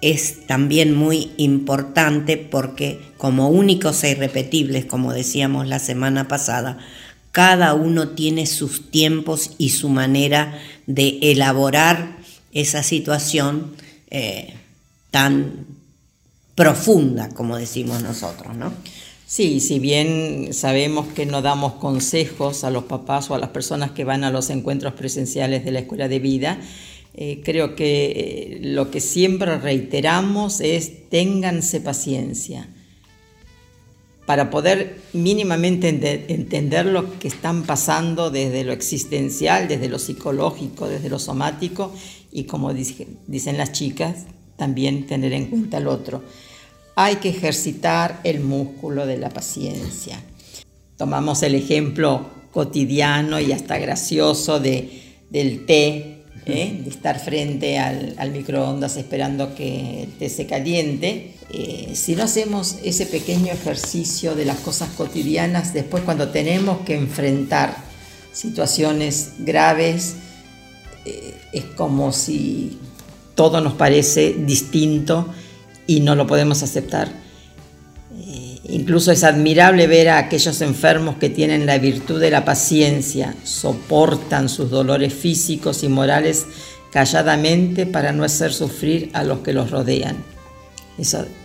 [0.00, 6.78] es también muy importante porque como únicos e irrepetibles, como decíamos la semana pasada,
[7.32, 12.18] cada uno tiene sus tiempos y su manera de elaborar
[12.52, 13.74] esa situación
[14.10, 14.54] eh,
[15.10, 15.66] tan
[16.54, 18.72] profunda, como decimos nosotros, ¿no?
[19.26, 23.90] Sí, si bien sabemos que no damos consejos a los papás o a las personas
[23.90, 26.58] que van a los encuentros presenciales de la escuela de vida,
[27.20, 32.68] eh, creo que eh, lo que siempre reiteramos es ténganse paciencia
[34.24, 41.08] para poder mínimamente entender lo que están pasando desde lo existencial, desde lo psicológico, desde
[41.08, 41.92] lo somático
[42.30, 46.22] y como dicen las chicas, también tener en cuenta al otro.
[46.94, 50.22] Hay que ejercitar el músculo de la paciencia.
[50.96, 56.17] Tomamos el ejemplo cotidiano y hasta gracioso de, del té
[56.48, 56.80] ¿eh?
[56.82, 61.34] de estar frente al, microondas esperando que el se caliente.
[61.50, 66.94] Eh, si no hacemos ese pequeño ejercicio de las cosas cotidianas, después cuando tenemos que
[66.94, 67.76] enfrentar
[68.32, 70.16] situaciones graves,
[71.04, 72.78] eh, es como si
[73.34, 75.28] todo nos parece distinto
[75.86, 77.27] y no lo podemos aceptar.
[78.68, 84.50] Incluso es admirable ver a aquellos enfermos que tienen la virtud de la paciencia, soportan
[84.50, 86.46] sus dolores físicos y morales
[86.92, 90.16] calladamente para no hacer sufrir a los que los rodean.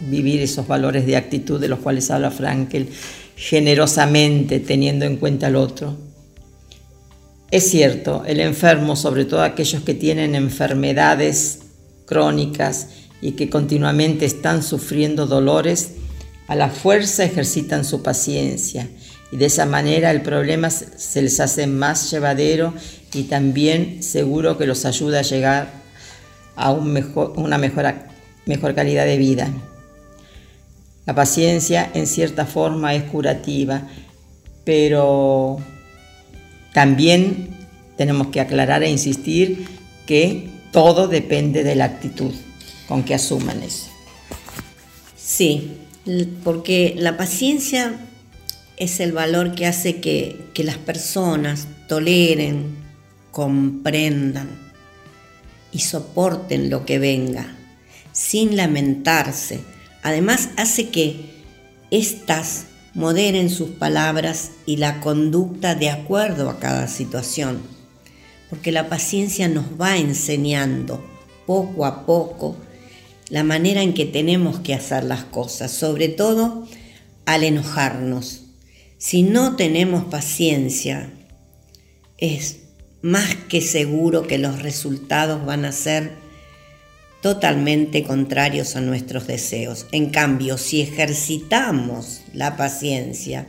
[0.01, 2.89] vivir esos valores de actitud de los cuales habla Frankel,
[3.37, 5.95] generosamente teniendo en cuenta al otro.
[7.51, 11.59] Es cierto, el enfermo, sobre todo aquellos que tienen enfermedades
[12.05, 12.87] crónicas
[13.21, 15.91] y que continuamente están sufriendo dolores,
[16.47, 18.87] a la fuerza ejercitan su paciencia
[19.31, 22.73] y de esa manera el problema se les hace más llevadero
[23.13, 25.69] y también seguro que los ayuda a llegar
[26.55, 27.95] a una mejor,
[28.45, 29.49] mejor calidad de vida.
[31.05, 33.87] La paciencia en cierta forma es curativa,
[34.63, 35.57] pero
[36.73, 37.67] también
[37.97, 39.67] tenemos que aclarar e insistir
[40.05, 42.33] que todo depende de la actitud
[42.87, 43.87] con que asuman eso.
[45.15, 45.77] Sí,
[46.43, 47.93] porque la paciencia
[48.77, 52.75] es el valor que hace que, las personas toleren,
[53.31, 54.49] comprendan
[55.71, 57.55] y soporten lo que venga,
[58.11, 59.61] sin lamentarse.
[60.01, 61.31] Además hace que
[61.91, 67.61] éstas moderen sus palabras y la conducta de acuerdo a cada situación,
[68.49, 71.03] porque la paciencia nos va enseñando
[71.47, 72.55] poco a poco
[73.29, 76.67] la manera en que tenemos que hacer las cosas, sobre todo
[77.25, 78.45] al enojarnos.
[78.97, 81.11] Si no tenemos paciencia,
[82.17, 82.57] es
[83.01, 86.11] más que seguro que los resultados van a ser
[87.21, 89.87] totalmente contrarios a nuestros deseos.
[89.91, 93.47] En cambio, si ejercitamos la paciencia,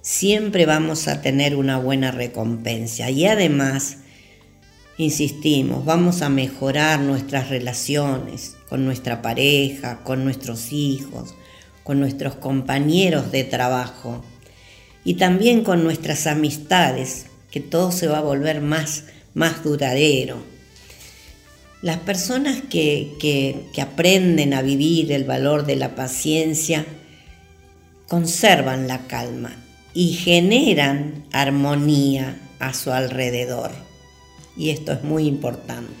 [0.00, 3.98] siempre vamos a tener una buena recompensa y además
[4.98, 11.34] Insistimos, vamos a mejorar nuestras relaciones con nuestra pareja, con nuestros hijos,
[11.84, 14.24] con nuestros compañeros de trabajo
[15.04, 19.04] y también con nuestras amistades, que todo se va a volver más,
[19.34, 20.42] más duradero.
[21.82, 26.86] Las personas que, que aprenden a vivir el valor de la paciencia
[28.08, 29.54] conservan la calma
[29.92, 33.70] y generan armonía a su alrededor
[34.56, 35.92] y esto es muy importante.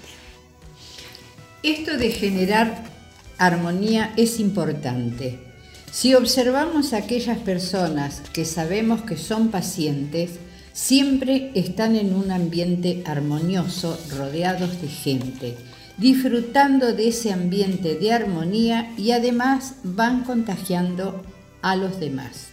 [1.62, 2.82] Esto de generar
[3.38, 5.38] armonía es importante.
[5.92, 10.40] Si observamos a aquellas personas que sabemos que son pacientes,
[10.72, 15.56] siempre están en un ambiente armonioso, rodeados de gente,
[15.98, 21.22] disfrutando de ese ambiente de armonía y además van contagiando
[21.62, 22.48] a los demás.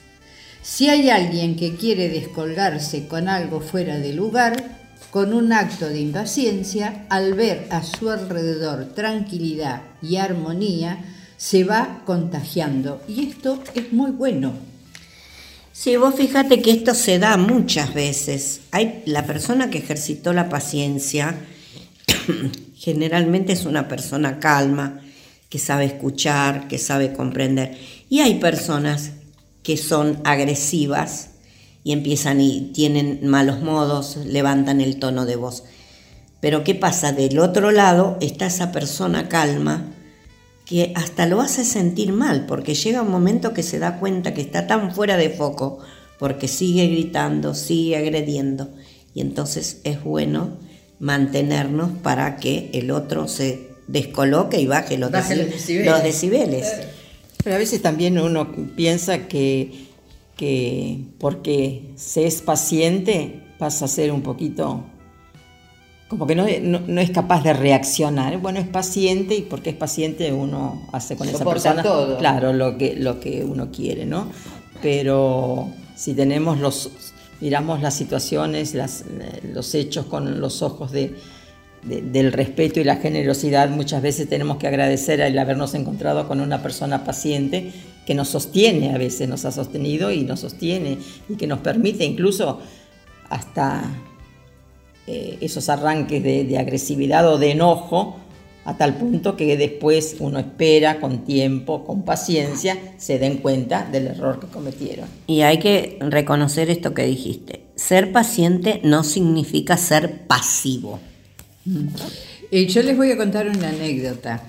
[0.62, 4.79] Si hay alguien que quiere descolgarse con algo fuera de lugar,
[5.12, 11.04] con un acto de impaciencia, al ver a su alrededor tranquilidad y armonía,
[11.38, 13.02] se va contagiando.
[13.08, 14.54] Y esto es muy bueno.
[15.72, 18.62] Sí, vos fíjate que esto se da muchas veces.
[18.72, 21.38] Hay la persona que ejercitó la paciencia,
[22.76, 25.00] generalmente es una persona calma,
[25.48, 27.78] que sabe escuchar, que sabe comprender.
[28.10, 29.12] Y hay personas
[29.64, 31.30] que son agresivas
[31.84, 35.64] y empiezan y tienen malos modos, levantan el tono de voz.
[36.42, 37.12] Pero ¿qué pasa?
[37.12, 39.86] Del otro lado está esa persona calma
[40.66, 44.42] que hasta lo hace sentir mal, porque llega un momento que se da cuenta que
[44.42, 45.80] está tan fuera de foco,
[46.20, 48.70] porque sigue gritando, sigue agrediendo,
[49.16, 50.58] y entonces es bueno
[51.00, 55.92] mantenernos para que el otro se descoloque y baje los, Baje los deci- decibeles.
[55.92, 56.74] los decibeles.
[57.44, 59.88] Pero a veces también uno piensa que,
[60.40, 64.86] que porque se es paciente pasa a ser un poquito
[66.08, 68.38] como que no, no- no es capaz de reaccionar.
[68.40, 72.18] Bueno, es paciente y porque es paciente uno hace con esa persona todo.
[72.18, 74.30] claro lo que, lo que uno quiere, ¿no?
[74.82, 76.90] Pero si tenemos los
[77.42, 79.04] miramos las situaciones, las,
[79.54, 81.16] los hechos con los ojos de,
[81.84, 86.40] de- del respeto y la generosidad, muchas veces tenemos que agradecer el habernos encontrado con
[86.40, 87.72] una persona paciente
[88.10, 90.98] que nos sostiene, a veces nos ha sostenido y nos sostiene
[91.30, 92.60] y que nos permite incluso
[93.30, 93.84] hasta
[95.06, 98.18] eh, esos arranques de, de agresividad o de enojo
[98.66, 104.08] a tal punto que después uno espera con tiempo, con paciencia, se den cuenta del
[104.08, 105.08] error que cometieron.
[105.28, 107.62] Y hay que reconocer esto que dijiste.
[107.76, 111.00] Ser paciente no significa ser pasivo.
[112.50, 114.42] Eh, yo les voy a contar una anécdota.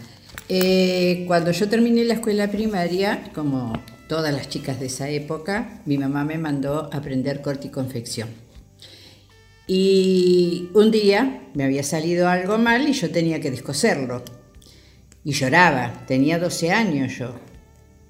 [0.53, 3.73] Eh, cuando yo terminé la escuela primaria, como
[4.09, 8.29] todas las chicas de esa época, mi mamá me mandó a aprender corte y confección.
[9.69, 14.25] Y un día me había salido algo mal y yo tenía que descoserlo.
[15.23, 17.37] Y lloraba, tenía 12 años yo.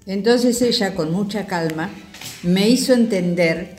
[0.07, 1.91] Entonces ella, con mucha calma,
[2.43, 3.77] me hizo entender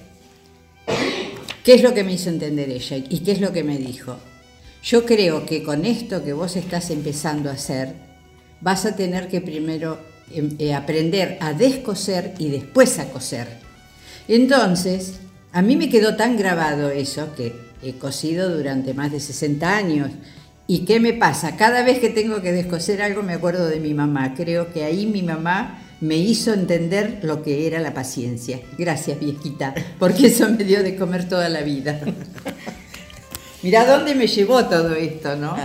[1.64, 4.18] ¿Qué es lo que me hizo entender ella y qué es lo que me dijo?
[4.84, 8.11] Yo creo que con esto que vos estás empezando a hacer,
[8.62, 10.00] vas a tener que primero
[10.32, 13.48] em, eh, aprender a descoser y después a coser.
[14.28, 15.20] Entonces,
[15.52, 17.54] a mí me quedó tan grabado eso que
[17.84, 20.12] he cosido durante más de 60 años.
[20.68, 21.58] ¿Y qué me pasa?
[21.58, 24.34] Cada vez que tengo que descoser algo me acuerdo de mi mamá.
[24.36, 28.60] Creo que ahí mi mamá me hizo entender lo que era la paciencia.
[28.78, 32.00] Gracias, viejita, porque eso me dio de comer toda la vida.
[33.64, 35.56] Mirá dónde me llevó todo esto, ¿no?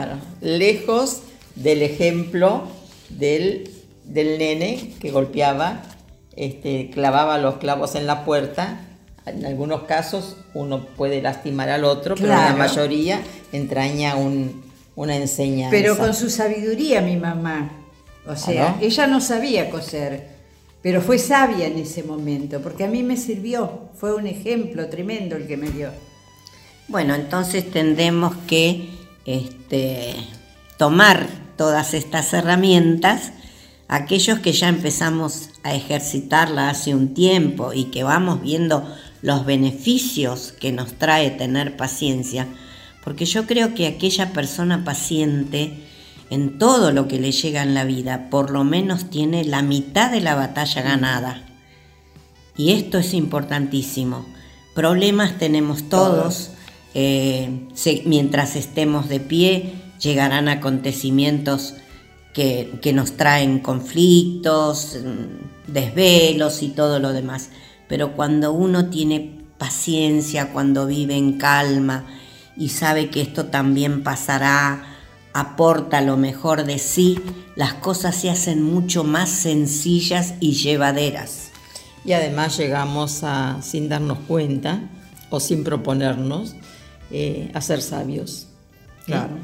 [0.42, 1.22] Lejos
[1.54, 2.68] del ejemplo
[3.10, 3.70] del,
[4.04, 5.82] del nene que golpeaba,
[6.36, 8.80] este, clavaba los clavos en la puerta.
[9.26, 13.20] En algunos casos uno puede lastimar al otro, pero en la mayoría
[13.52, 15.70] entraña un- una enseñanza.
[15.70, 17.70] Pero con su sabiduría, mi mamá.
[18.26, 18.84] O sea, ¿no?
[18.86, 20.28] ella no sabía coser,
[20.82, 23.88] pero fue sabia en ese momento, porque a mí me sirvió.
[23.94, 25.90] Fue un ejemplo tremendo el que me dio.
[26.88, 28.88] Bueno, entonces tendremos que
[29.24, 30.14] este,
[30.78, 31.26] tomar
[31.56, 33.32] todas estas herramientas,
[33.88, 38.86] aquellos que ya empezamos a ejercitarla hace un tiempo y que vamos viendo
[39.22, 42.46] los beneficios que nos trae tener paciencia,
[43.04, 45.84] porque yo creo que aquella persona paciente
[46.30, 50.10] en todo lo que le llega en la vida, por lo menos tiene la mitad
[50.10, 51.42] de la batalla ganada.
[52.56, 54.26] Y esto es importantísimo.
[54.74, 56.50] Problemas tenemos todos.
[56.98, 61.74] eh, se- mientras estemos de pie, llegarán acontecimientos
[62.32, 67.50] que, que nos traen conflictos, mm, desvelos y todo lo demás.
[67.88, 72.04] Pero cuando uno tiene paciencia, cuando vive en calma
[72.56, 74.96] y sabe que esto también pasará,
[75.32, 77.18] aporta lo mejor de sí,
[77.56, 81.50] las cosas se hacen mucho más sencillas y llevaderas.
[82.04, 84.80] Y además llegamos a, sin darnos cuenta
[85.28, 86.54] o sin proponernos,
[87.10, 88.48] eh, a ser sabios.
[89.04, 89.36] Claro.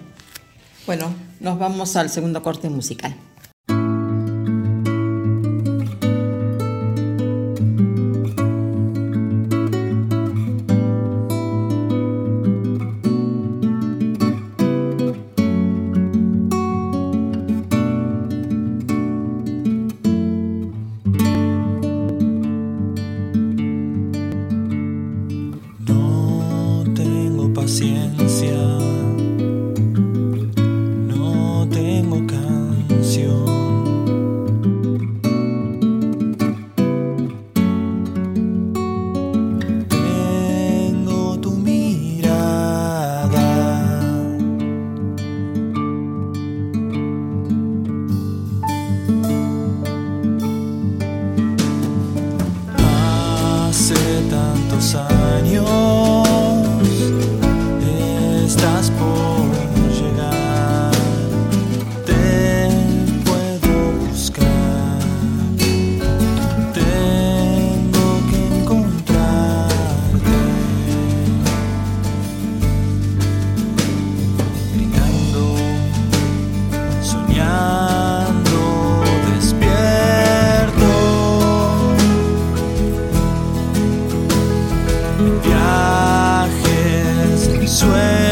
[0.85, 3.15] Bueno, nos vamos al segundo corte musical.
[87.73, 88.32] sueño.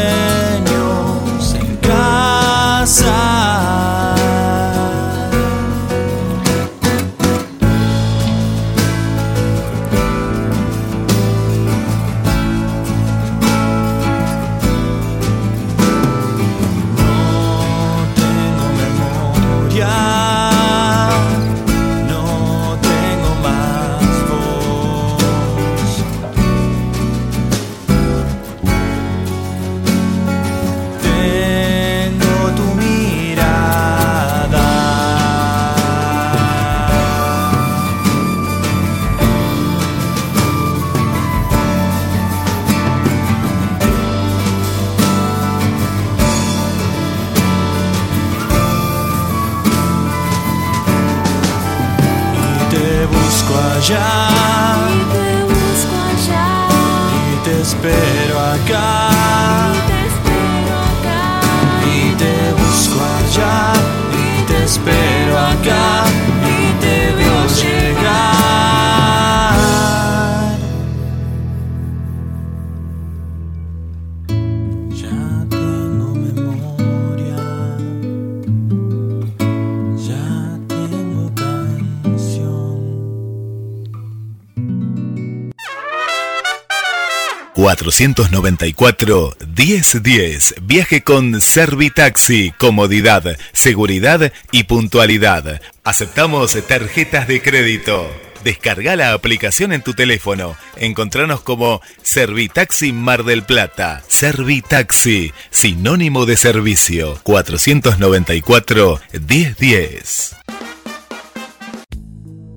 [88.01, 90.55] 494 1010.
[90.63, 92.51] Viaje con Servitaxi.
[92.57, 95.61] Comodidad, seguridad y puntualidad.
[95.85, 98.09] Aceptamos tarjetas de crédito.
[98.43, 100.57] Descarga la aplicación en tu teléfono.
[100.77, 104.03] Encontranos como Servitaxi Mar del Plata.
[104.09, 107.21] Servitaxi, sinónimo de servicio.
[107.23, 110.37] 494 1010.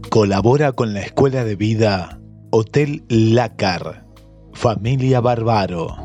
[0.09, 2.17] Colabora con la Escuela de Vida
[2.49, 4.02] Hotel Lácar.
[4.53, 5.97] Familia Barbaro.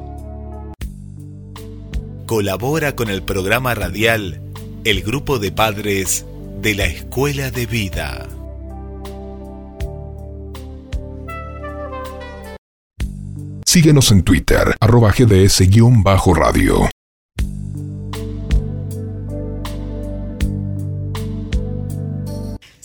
[2.27, 4.41] Colabora con el programa radial
[4.85, 6.27] El Grupo de Padres
[6.61, 8.27] de la Escuela de Vida.
[13.65, 16.89] Síguenos en Twitter, arroba gds-radio.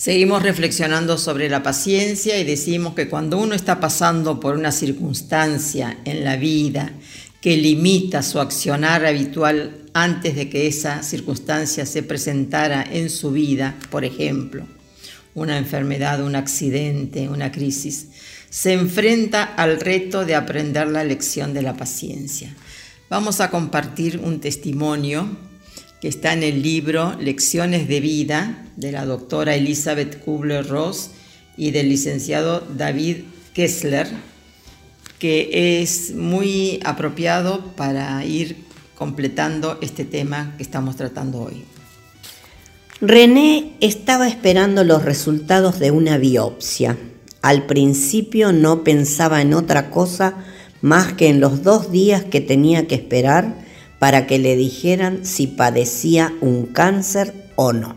[0.04, 5.96] Seguimos reflexionando sobre la paciencia y decimos que cuando uno está pasando por una circunstancia
[6.04, 6.92] en la vida
[7.40, 13.76] que limita su accionar habitual antes de que esa circunstancia se presentara en su vida,
[13.88, 14.66] por ejemplo,
[15.34, 18.08] una enfermedad, un accidente, una crisis,
[18.50, 22.54] se enfrenta al reto de aprender la lección de la paciencia.
[23.08, 25.53] Vamos a compartir un testimonio
[26.00, 31.10] que está en el libro Lecciones de Vida de la doctora Elizabeth Kubler-Ross
[31.56, 33.18] y del licenciado David
[33.54, 34.08] Kessler,
[35.18, 38.56] que es muy apropiado para ir
[38.94, 41.64] completando este tema que estamos tratando hoy.
[43.00, 46.96] René estaba esperando los resultados de una biopsia.
[47.42, 50.34] Al principio no pensaba en otra cosa
[50.80, 53.63] más que en los dos días que tenía que esperar
[53.98, 57.96] para que le dijeran si padecía un cáncer o no.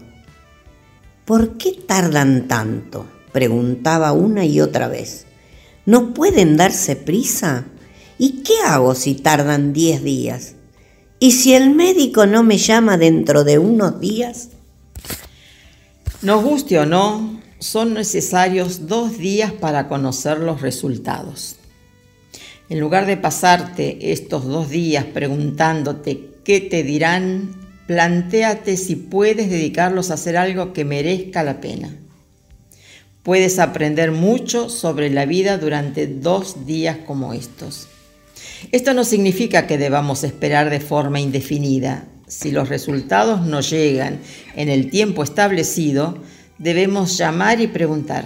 [1.26, 3.06] ¿Por qué tardan tanto?
[3.32, 5.28] preguntaba una y otra vez.
[5.86, 7.66] ¿No pueden darse prisa?
[8.18, 10.56] ¿Y qué hago si tardan diez días?
[11.20, 14.50] ¿Y si el médico no me llama dentro de unos días?
[16.24, 21.57] Nos guste o no, son necesarios dos días para conocer los resultados.
[22.70, 27.56] En lugar de pasarte estos dos días preguntándote qué te dirán,
[27.88, 31.96] plantéate si puedes dedicarlos a hacer algo que merezca la pena.
[33.24, 37.88] Puedes aprender mucho sobre la vida durante dos días como estos.
[38.72, 42.08] Esto no significa que debamos esperar de forma indefinida.
[42.28, 44.20] Si los resultados no llegan
[44.56, 46.18] en el tiempo establecido,
[46.58, 48.26] debemos llamar y preguntar,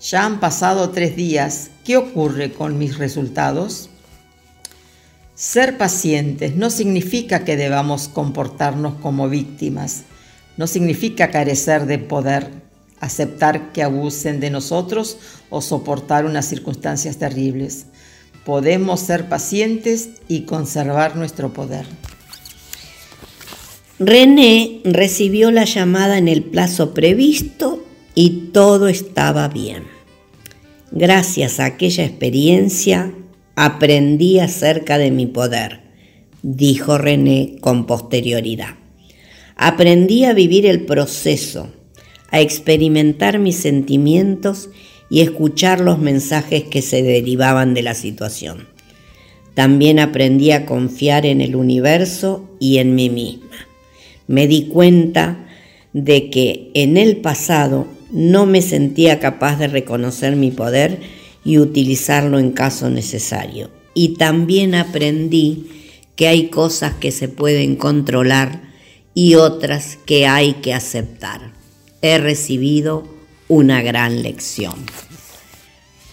[0.00, 1.70] ya han pasado tres días.
[1.84, 3.90] ¿Qué ocurre con mis resultados?
[5.34, 10.02] Ser pacientes no significa que debamos comportarnos como víctimas.
[10.56, 12.50] No significa carecer de poder,
[13.00, 17.86] aceptar que abusen de nosotros o soportar unas circunstancias terribles.
[18.44, 21.86] Podemos ser pacientes y conservar nuestro poder.
[23.98, 27.84] René recibió la llamada en el plazo previsto
[28.14, 29.89] y todo estaba bien.
[30.92, 33.14] Gracias a aquella experiencia
[33.54, 35.82] aprendí acerca de mi poder,
[36.42, 38.74] dijo René con posterioridad.
[39.54, 41.72] Aprendí a vivir el proceso,
[42.30, 44.70] a experimentar mis sentimientos
[45.10, 48.66] y escuchar los mensajes que se derivaban de la situación.
[49.54, 53.68] También aprendí a confiar en el universo y en mí misma.
[54.26, 55.46] Me di cuenta
[55.92, 61.00] de que en el pasado no me sentía capaz de reconocer mi poder
[61.44, 63.70] y utilizarlo en caso necesario.
[63.94, 65.66] Y también aprendí
[66.16, 68.62] que hay cosas que se pueden controlar
[69.14, 71.52] y otras que hay que aceptar.
[72.02, 73.08] He recibido
[73.48, 74.74] una gran lección.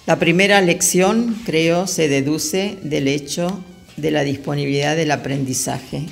[0.06, 3.64] La primera lección, creo, se deduce del hecho
[3.98, 6.04] de la disponibilidad del aprendizaje.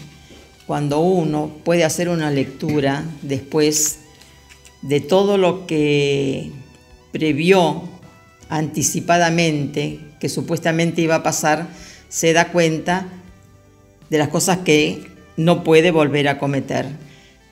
[0.68, 4.00] Cuando uno puede hacer una lectura después
[4.88, 6.52] de todo lo que
[7.12, 7.84] previó
[8.50, 11.68] anticipadamente que supuestamente iba a pasar,
[12.10, 13.08] se da cuenta
[14.10, 15.04] de las cosas que
[15.38, 16.86] no puede volver a cometer.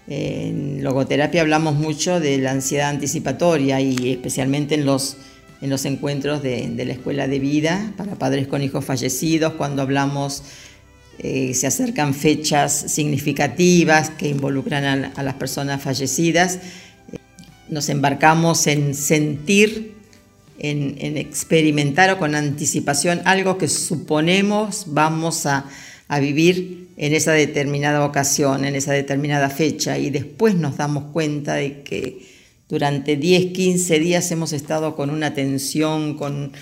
[0.08, 5.18] En logoterapia hablamos mucho de la ansiedad anticipatoria y especialmente en los,
[5.62, 10.44] en los encuentros de, la escuela de vida para padres con hijos fallecidos, cuando hablamos,
[11.20, 16.60] eh, se acercan fechas significativas que involucran a, las personas fallecidas,
[17.74, 19.96] nos embarcamos en sentir,
[20.60, 25.66] en, en experimentar o con anticipación algo que suponemos vamos a,
[26.08, 31.56] a vivir en esa determinada ocasión, en esa determinada fecha, y después nos damos cuenta
[31.56, 32.22] de que
[32.70, 36.54] durante 10, 15 días hemos estado con una tensión, con,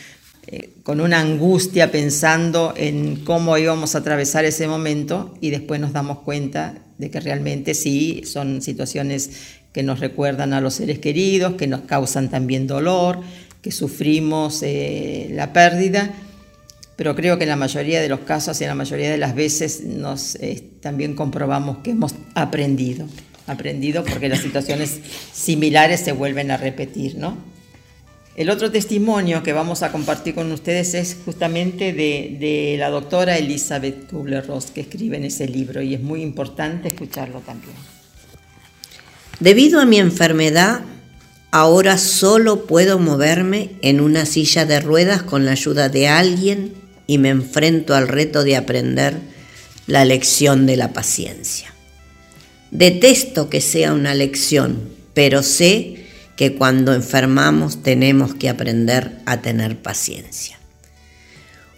[0.48, 5.94] eh, con una angustia pensando en cómo íbamos a atravesar ese momento y después nos
[5.94, 9.32] damos cuenta de que realmente sí, son situaciones
[9.74, 13.20] que nos recuerdan a los seres queridos, que nos causan también dolor,
[13.62, 16.14] que sufrimos eh, la pérdida
[17.02, 19.34] pero creo que en la mayoría de los casos y en la mayoría de las
[19.34, 23.08] veces nos eh, también comprobamos que hemos aprendido,
[23.48, 25.00] aprendido porque las situaciones
[25.34, 27.38] similares se vuelven a repetir, ¿no?
[28.36, 34.10] El otro testimonio que vamos a compartir con ustedes es justamente de, la doctora Elizabeth
[34.10, 37.74] Kubler-Ross que escribe en ese libro y es muy importante escucharlo también.
[39.42, 40.82] Debido a mi enfermedad,
[41.52, 46.74] ahora solo puedo moverme en una silla de ruedas con la ayuda de alguien
[47.08, 49.18] y me enfrento al reto de aprender
[49.88, 51.74] la lección de la paciencia.
[52.70, 56.01] Detesto que sea una lección, pero sé
[56.42, 60.58] que cuando enfermamos tenemos que aprender a tener paciencia.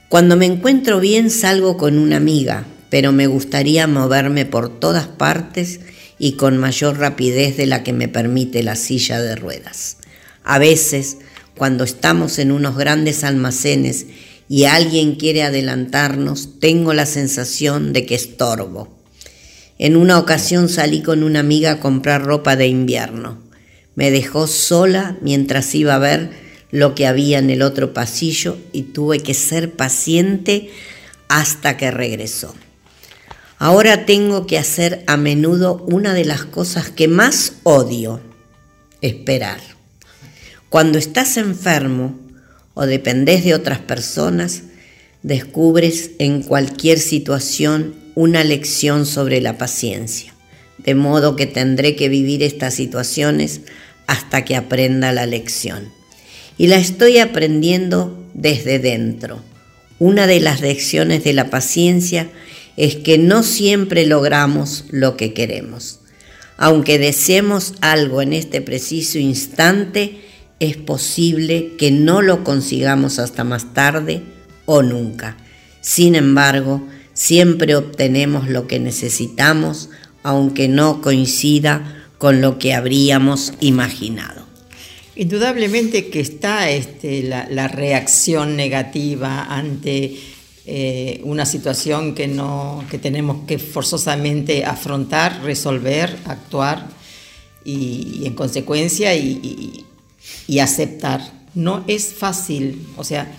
[0.08, 5.82] Cuando me encuentro bien salgo con una amiga, pero me gustaría moverme por todas partes
[6.18, 9.98] y con mayor rapidez de la que me permite la silla de ruedas.
[10.46, 11.18] A veces,
[11.58, 14.06] cuando estamos en unos grandes almacenes
[14.48, 18.98] y alguien quiere adelantarnos, tengo la sensación de que estorbo.
[19.78, 23.44] En una ocasión salí con una amiga a comprar ropa de invierno.
[23.96, 26.32] Me dejó sola mientras iba a ver
[26.72, 30.72] lo que había en el otro pasillo y tuve que ser paciente
[31.28, 32.56] hasta que regresó.
[33.60, 38.20] Ahora tengo que hacer a menudo una de las cosas que más odio,
[39.02, 39.60] esperar.
[40.70, 42.20] Cuando estás enfermo,
[42.74, 44.64] o dependes de otras personas,
[45.22, 50.33] descubres en cualquier situación una lección sobre la paciencia,
[50.86, 53.62] de modo que tendré que vivir estas situaciones
[54.08, 55.92] hasta que aprenda la lección.
[56.58, 59.42] Y la estoy aprendiendo desde dentro.
[60.00, 62.30] Una de las lecciones de la paciencia
[62.78, 66.00] es que no siempre logramos lo que queremos.
[66.58, 70.22] Aunque deseemos algo en este preciso instante,
[70.60, 74.22] es posible que no lo consigamos hasta más tarde
[74.66, 75.38] o nunca.
[75.82, 79.90] Sin embargo, siempre obtenemos lo que necesitamos,
[80.24, 84.44] aunque no coincida con lo que habríamos imaginado.
[85.16, 90.18] Indudablemente que está este, la, reacción negativa ante
[90.66, 96.88] eh, una situación que, no, que tenemos que forzosamente afrontar, resolver, actuar
[97.64, 99.86] y, en consecuencia y,
[100.60, 101.22] aceptar.
[101.54, 103.32] No es fácil, o sea,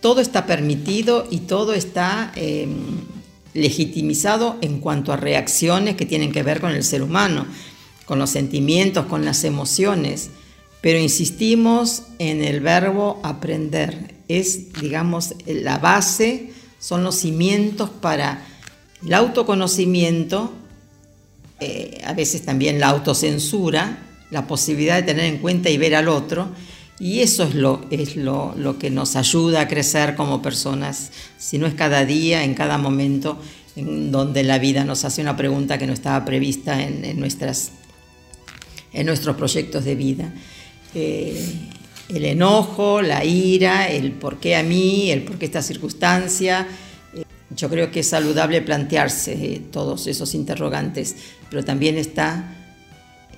[0.00, 2.68] todo está permitido y todo está eh,
[3.54, 7.46] legitimizado en cuanto a reacciones que tienen que ver con el ser humano,
[8.06, 10.30] con los sentimientos, con las emociones,
[10.80, 14.16] pero insistimos en el verbo aprender.
[14.28, 18.44] Es, digamos, la base, son los cimientos para
[19.06, 20.52] el autoconocimiento,
[21.60, 23.98] eh, a veces también la autocensura,
[24.30, 26.48] la posibilidad de tener en cuenta y ver al otro.
[26.98, 31.58] Y eso es lo, es lo, lo que nos ayuda a crecer como personas, si
[31.58, 33.38] no es cada día, en cada momento,
[33.76, 37.72] en donde la vida nos hace una pregunta que no estaba prevista en, en nuestras,
[38.92, 40.32] en nuestros proyectos de vida.
[40.94, 41.70] Eh,
[42.08, 46.66] el enojo, la ira, el por qué a mí, el por qué esta circunstancia.
[47.56, 51.16] Yo creo que es saludable plantearse eh, todos esos interrogantes,
[51.50, 52.61] pero también está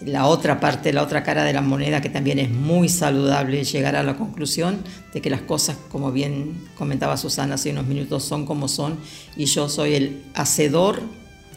[0.04, 3.96] la otra parte, la otra cara de la moneda que también es muy saludable llegar
[3.96, 4.82] a la conclusión
[5.12, 8.98] de que las cosas, como bien comentaba Susana hace unos minutos, son como son
[9.36, 11.02] y yo soy el hacedor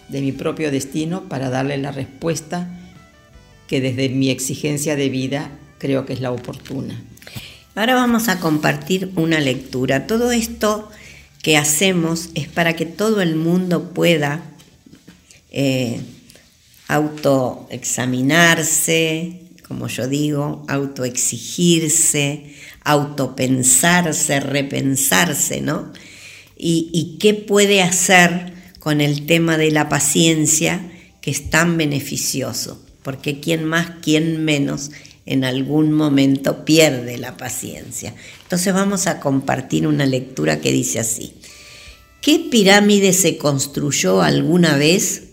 [0.10, 2.70] de mi propio destino para darle la respuesta
[3.68, 7.02] que desde mi exigencia de vida creo que es la oportuna.
[7.76, 10.08] Ahora vamos a compartir una lectura.
[10.08, 10.90] Todo esto
[11.44, 14.42] que hacemos es para que todo el mundo pueda
[15.52, 16.02] eh,
[16.88, 25.92] autoexaminarse, como yo digo, autoexigirse, autopensarse, repensarse, ¿no?
[26.58, 30.90] Y, y, qué puede hacer con el tema de la paciencia,
[31.22, 34.92] que es tan beneficioso, porque quien más, quien menos,
[35.28, 38.16] en algún momento pierde la paciencia.
[38.44, 41.34] Entonces vamos a compartir una lectura que dice así.
[42.22, 45.27] ¿Qué pirámide se construyó alguna vez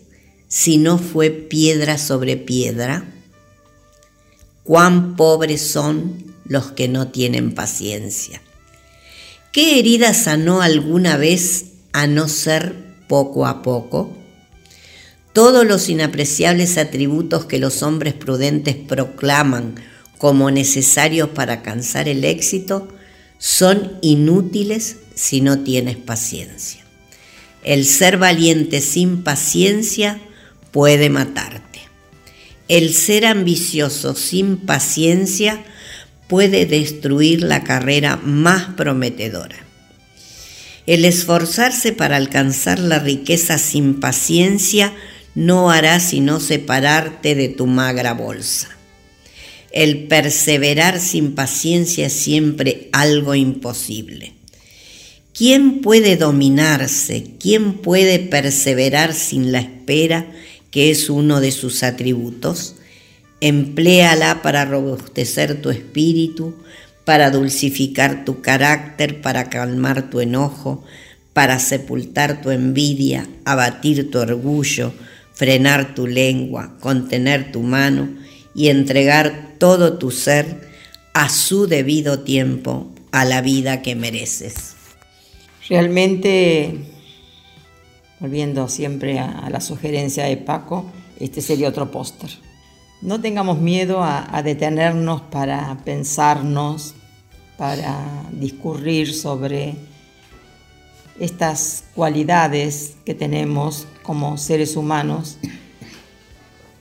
[0.55, 3.05] si no fue piedra sobre piedra?
[4.63, 8.41] Cuán pobres son los que no tienen paciencia.
[9.51, 12.77] ¿Qué herida sanó alguna vez a no ser
[13.09, 14.17] poco a poco?
[15.33, 19.75] Todos los inapreciables atributos que los hombres prudentes proclaman
[20.19, 22.87] como necesarios para alcanzar el éxito
[23.39, 26.85] son inútiles si no tienes paciencia.
[27.65, 30.21] El ser valiente sin paciencia
[30.75, 31.79] puede matarte.
[32.67, 35.63] El ser ambicioso sin paciencia
[36.27, 39.55] puede destruir la carrera más prometedora.
[40.87, 44.93] El esforzarse para alcanzar la riqueza sin paciencia
[45.37, 48.69] no hará sino separarte de tu magra bolsa.
[49.71, 54.33] El perseverar sin paciencia es siempre algo imposible.
[55.33, 57.27] ¿Quién puede dominarse?
[57.39, 60.27] ¿Quién puede perseverar sin la espera,
[60.75, 62.75] que es uno de sus atributos?
[63.41, 66.53] Empléala para robustecer tu espíritu,
[67.05, 70.83] para dulcificar tu carácter, para calmar tu enojo,
[71.33, 74.93] para sepultar tu envidia, abatir tu orgullo,
[75.33, 78.09] frenar tu lengua, contener tu mano
[78.53, 80.73] y entregar todo tu ser
[81.13, 84.75] a su debido tiempo a la vida que mereces.
[85.69, 86.94] Realmente,
[88.25, 90.87] volviendo siempre a, a la sugerencia de Paco,
[91.21, 92.31] este sería otro póster.
[93.03, 96.95] No tengamos miedo a, a detenernos para pensarnos,
[97.59, 99.75] para discurrir sobre
[101.21, 105.37] estas cualidades que tenemos como seres humanos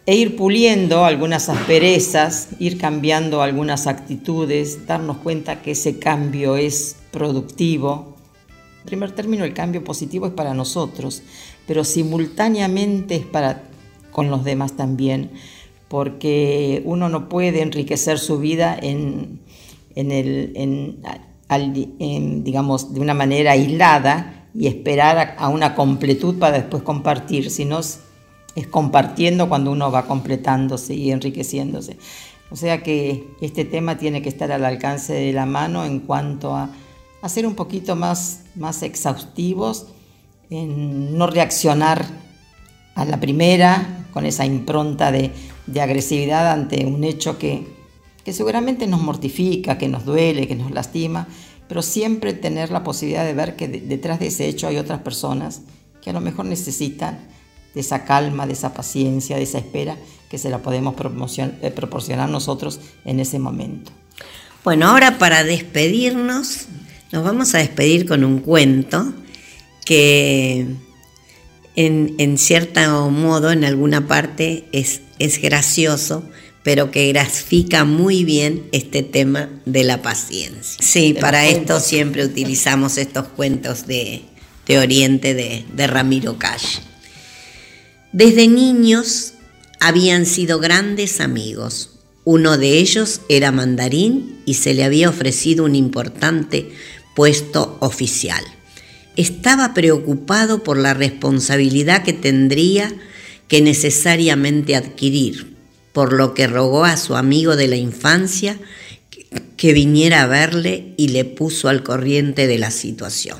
[0.06, 6.96] e ir puliendo algunas asperezas, ir cambiando algunas actitudes, darnos cuenta que ese cambio es
[7.12, 8.13] productivo.
[8.84, 11.24] En primer término, el cambio positivo es para nosotros,
[11.66, 13.64] pero simultáneamente es para
[14.12, 15.32] con los demás también,
[15.88, 19.40] porque uno no puede enriquecer su vida en,
[19.96, 20.98] en el,
[22.44, 27.80] digamos, de una manera aislada y esperar a, a una completud para después compartir, sino
[27.80, 31.96] es compartiendo cuando uno va completándose y enriqueciéndose.
[32.52, 36.54] O sea que este tema tiene que estar al alcance de la mano en cuanto
[36.54, 36.70] a,
[37.24, 39.88] a ser un poquito más, más exhaustivos,
[40.50, 42.06] en no reaccionar
[42.96, 45.32] a la primera con esa impronta de,
[45.82, 47.66] agresividad ante un hecho que,
[48.26, 51.28] que seguramente nos mortifica, que nos duele, que nos lastima,
[51.70, 55.00] pero siempre tener la posibilidad de ver que de- detrás de ese hecho hay otras
[55.00, 55.62] personas
[56.02, 57.20] que a lo mejor necesitan
[57.74, 59.96] de esa calma, de esa paciencia, de esa espera,
[60.30, 60.94] que se la podemos
[61.40, 63.92] eh, proporcionar nosotros en ese momento.
[64.64, 66.68] Bueno, ahora para despedirnos,
[67.14, 69.14] nos vamos a despedir con un cuento
[69.86, 70.66] que
[71.76, 76.28] en, en cierto modo, en alguna parte, es, es gracioso,
[76.64, 80.84] pero que grafica muy bien este tema de la paciencia.
[80.84, 84.24] Sí, para esto siempre utilizamos estos cuentos de,
[84.66, 86.80] de Oriente de, de Ramiro Cash.
[88.12, 89.34] Desde niños
[89.80, 91.92] habían sido grandes amigos.
[92.26, 96.72] Uno de ellos era mandarín y se le había ofrecido un importante
[97.16, 98.44] puesto oficial.
[99.16, 102.94] Estaba preocupado por la responsabilidad que tendría
[103.48, 105.56] que necesariamente adquirir,
[105.92, 108.58] por lo que rogó a su amigo de la infancia
[109.58, 113.40] que- viniera a verle y le puso al corriente de la situación.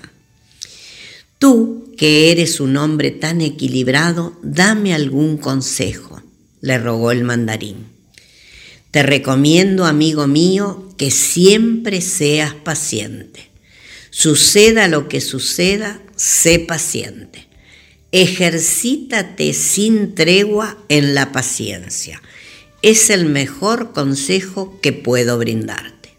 [1.38, 6.22] Tú, que eres un hombre tan equilibrado, dame algún consejo,
[6.62, 7.88] le rogó el mandarín.
[8.92, 13.50] Te recomiendo, amigo mío, que siempre seas paciente.
[14.16, 17.48] Suceda lo que suceda, sé paciente.
[18.12, 22.22] Ejercítate sin tregua en la paciencia.
[22.84, 26.14] Es el mejor consejo que puedo brindarte.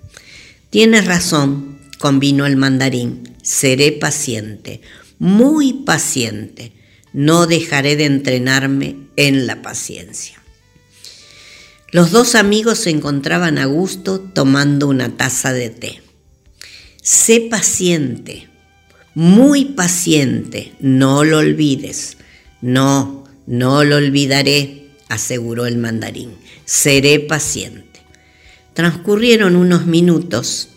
[0.70, 4.80] Tienes razón, convino el mandarín, seré paciente,
[5.20, 6.72] muy paciente.
[7.12, 10.42] No dejaré de entrenarme en la paciencia.
[11.92, 16.03] Los dos amigos se encontraban a gusto tomando una taza de té.
[17.06, 18.48] Sé paciente,
[19.14, 22.16] muy paciente, no lo olvides.
[22.62, 26.30] No, no lo olvidaré, aseguró el mandarín.
[26.64, 28.00] Seré paciente.
[28.72, 30.70] Transcurrieron unos minutos.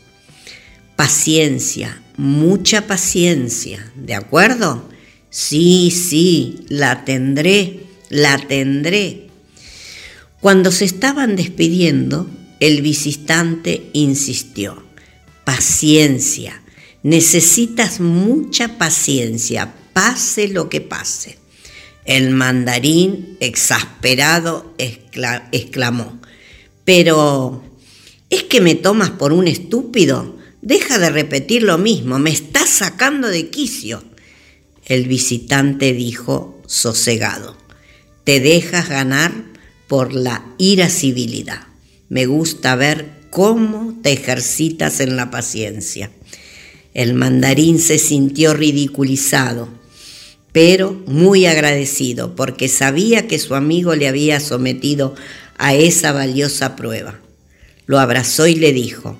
[0.98, 4.90] Paciencia, mucha paciencia, ¿de acuerdo?
[5.30, 9.30] Sí, sí, la tendré, la tendré.
[10.42, 14.87] Cuando se estaban despidiendo, el visitante insistió,
[15.48, 16.62] paciencia,
[17.04, 21.38] necesitas mucha paciencia, pase lo que pase.
[22.04, 26.20] El mandarín, exasperado, exclamó,
[26.84, 27.64] pero
[28.30, 30.38] ¿es que me tomas por un estúpido?
[30.62, 34.04] Deja de repetir lo mismo, me estás sacando de quicio.
[34.84, 37.56] El visitante dijo, sosegado,
[38.26, 39.32] te dejas ganar
[39.88, 41.68] por la irascibilidad.
[42.10, 46.10] Me gusta ver cómo te ejercitas en la paciencia.
[46.96, 49.70] El mandarín se sintió ridiculizado,
[50.52, 55.14] pero muy agradecido porque sabía que su amigo le había sometido
[55.60, 57.20] a esa valiosa prueba.
[57.86, 59.20] Lo abrazó y le dijo,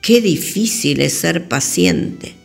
[0.00, 2.36] qué difícil es ser paciente,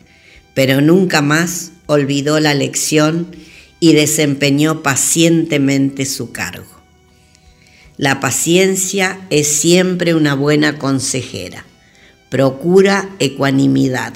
[0.53, 3.33] pero nunca más olvidó la lección
[3.79, 6.82] y desempeñó pacientemente su cargo.
[7.97, 11.65] La paciencia es siempre una buena consejera.
[12.29, 14.13] Procura ecuanimidad,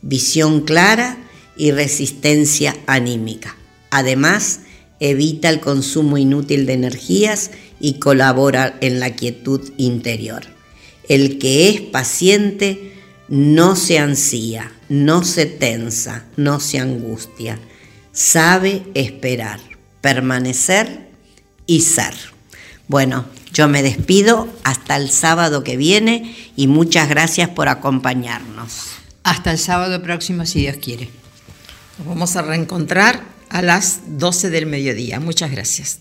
[0.00, 1.18] visión clara
[1.56, 3.56] y resistencia anímica.
[3.90, 4.60] Además,
[5.00, 10.42] evita el consumo inútil de energías y colabora en la quietud interior.
[11.08, 12.92] El que es paciente
[13.28, 17.58] no se ansía, no se tensa, no se angustia,
[18.12, 19.60] sabe esperar,
[20.00, 21.08] permanecer
[21.66, 22.14] y ser.
[22.90, 28.86] Bueno, yo me despido hasta el sábado que viene y muchas gracias por acompañarnos.
[29.22, 31.08] Hasta el sábado próximo, si Dios quiere.
[31.98, 35.20] Nos vamos a reencontrar a las 12 del mediodía.
[35.20, 36.00] Muchas gracias.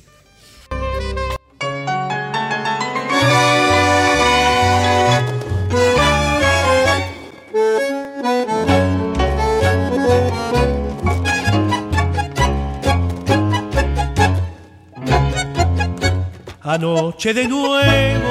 [16.70, 18.30] Anoche de nuevo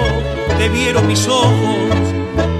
[0.59, 1.91] te vieron mis ojos,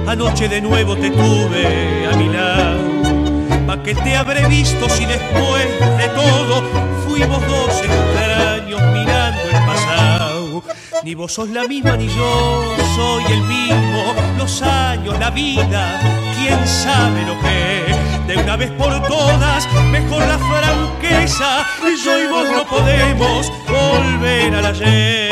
[0.07, 3.65] anoche de nuevo te tuve a mi lado.
[3.65, 5.65] ¿Pa' que te habré visto si después
[5.97, 6.63] de todo
[7.07, 10.63] fuimos dos extraños mirando el pasado?
[11.05, 15.97] Ni vos sos la misma ni yo soy el mismo, los años, la vida,
[16.37, 21.65] quién sabe lo que de una vez por todas, mejor la franqueza,
[22.03, 25.28] yo y vos no podemos volver al ayer.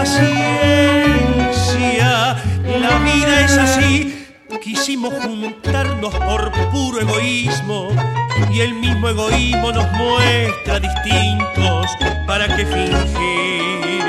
[0.00, 0.48] Paciencia,
[2.64, 4.26] la vida es así,
[4.62, 7.88] quisimos juntarnos por puro egoísmo
[8.50, 11.90] y el mismo egoísmo nos muestra distintos,
[12.26, 14.02] ¿para qué fingir?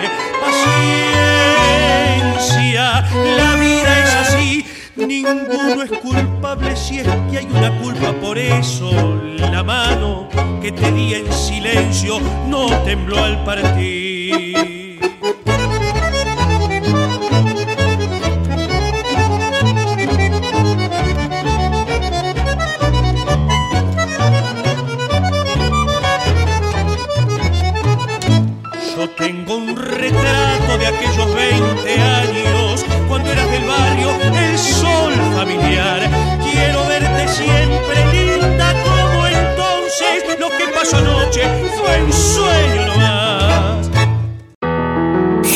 [2.39, 3.03] Paciencia,
[3.35, 4.65] la vida es así
[4.95, 10.29] Ninguno es culpable si es que hay una culpa, por eso la mano
[10.61, 14.99] que te di en silencio no tembló al partir.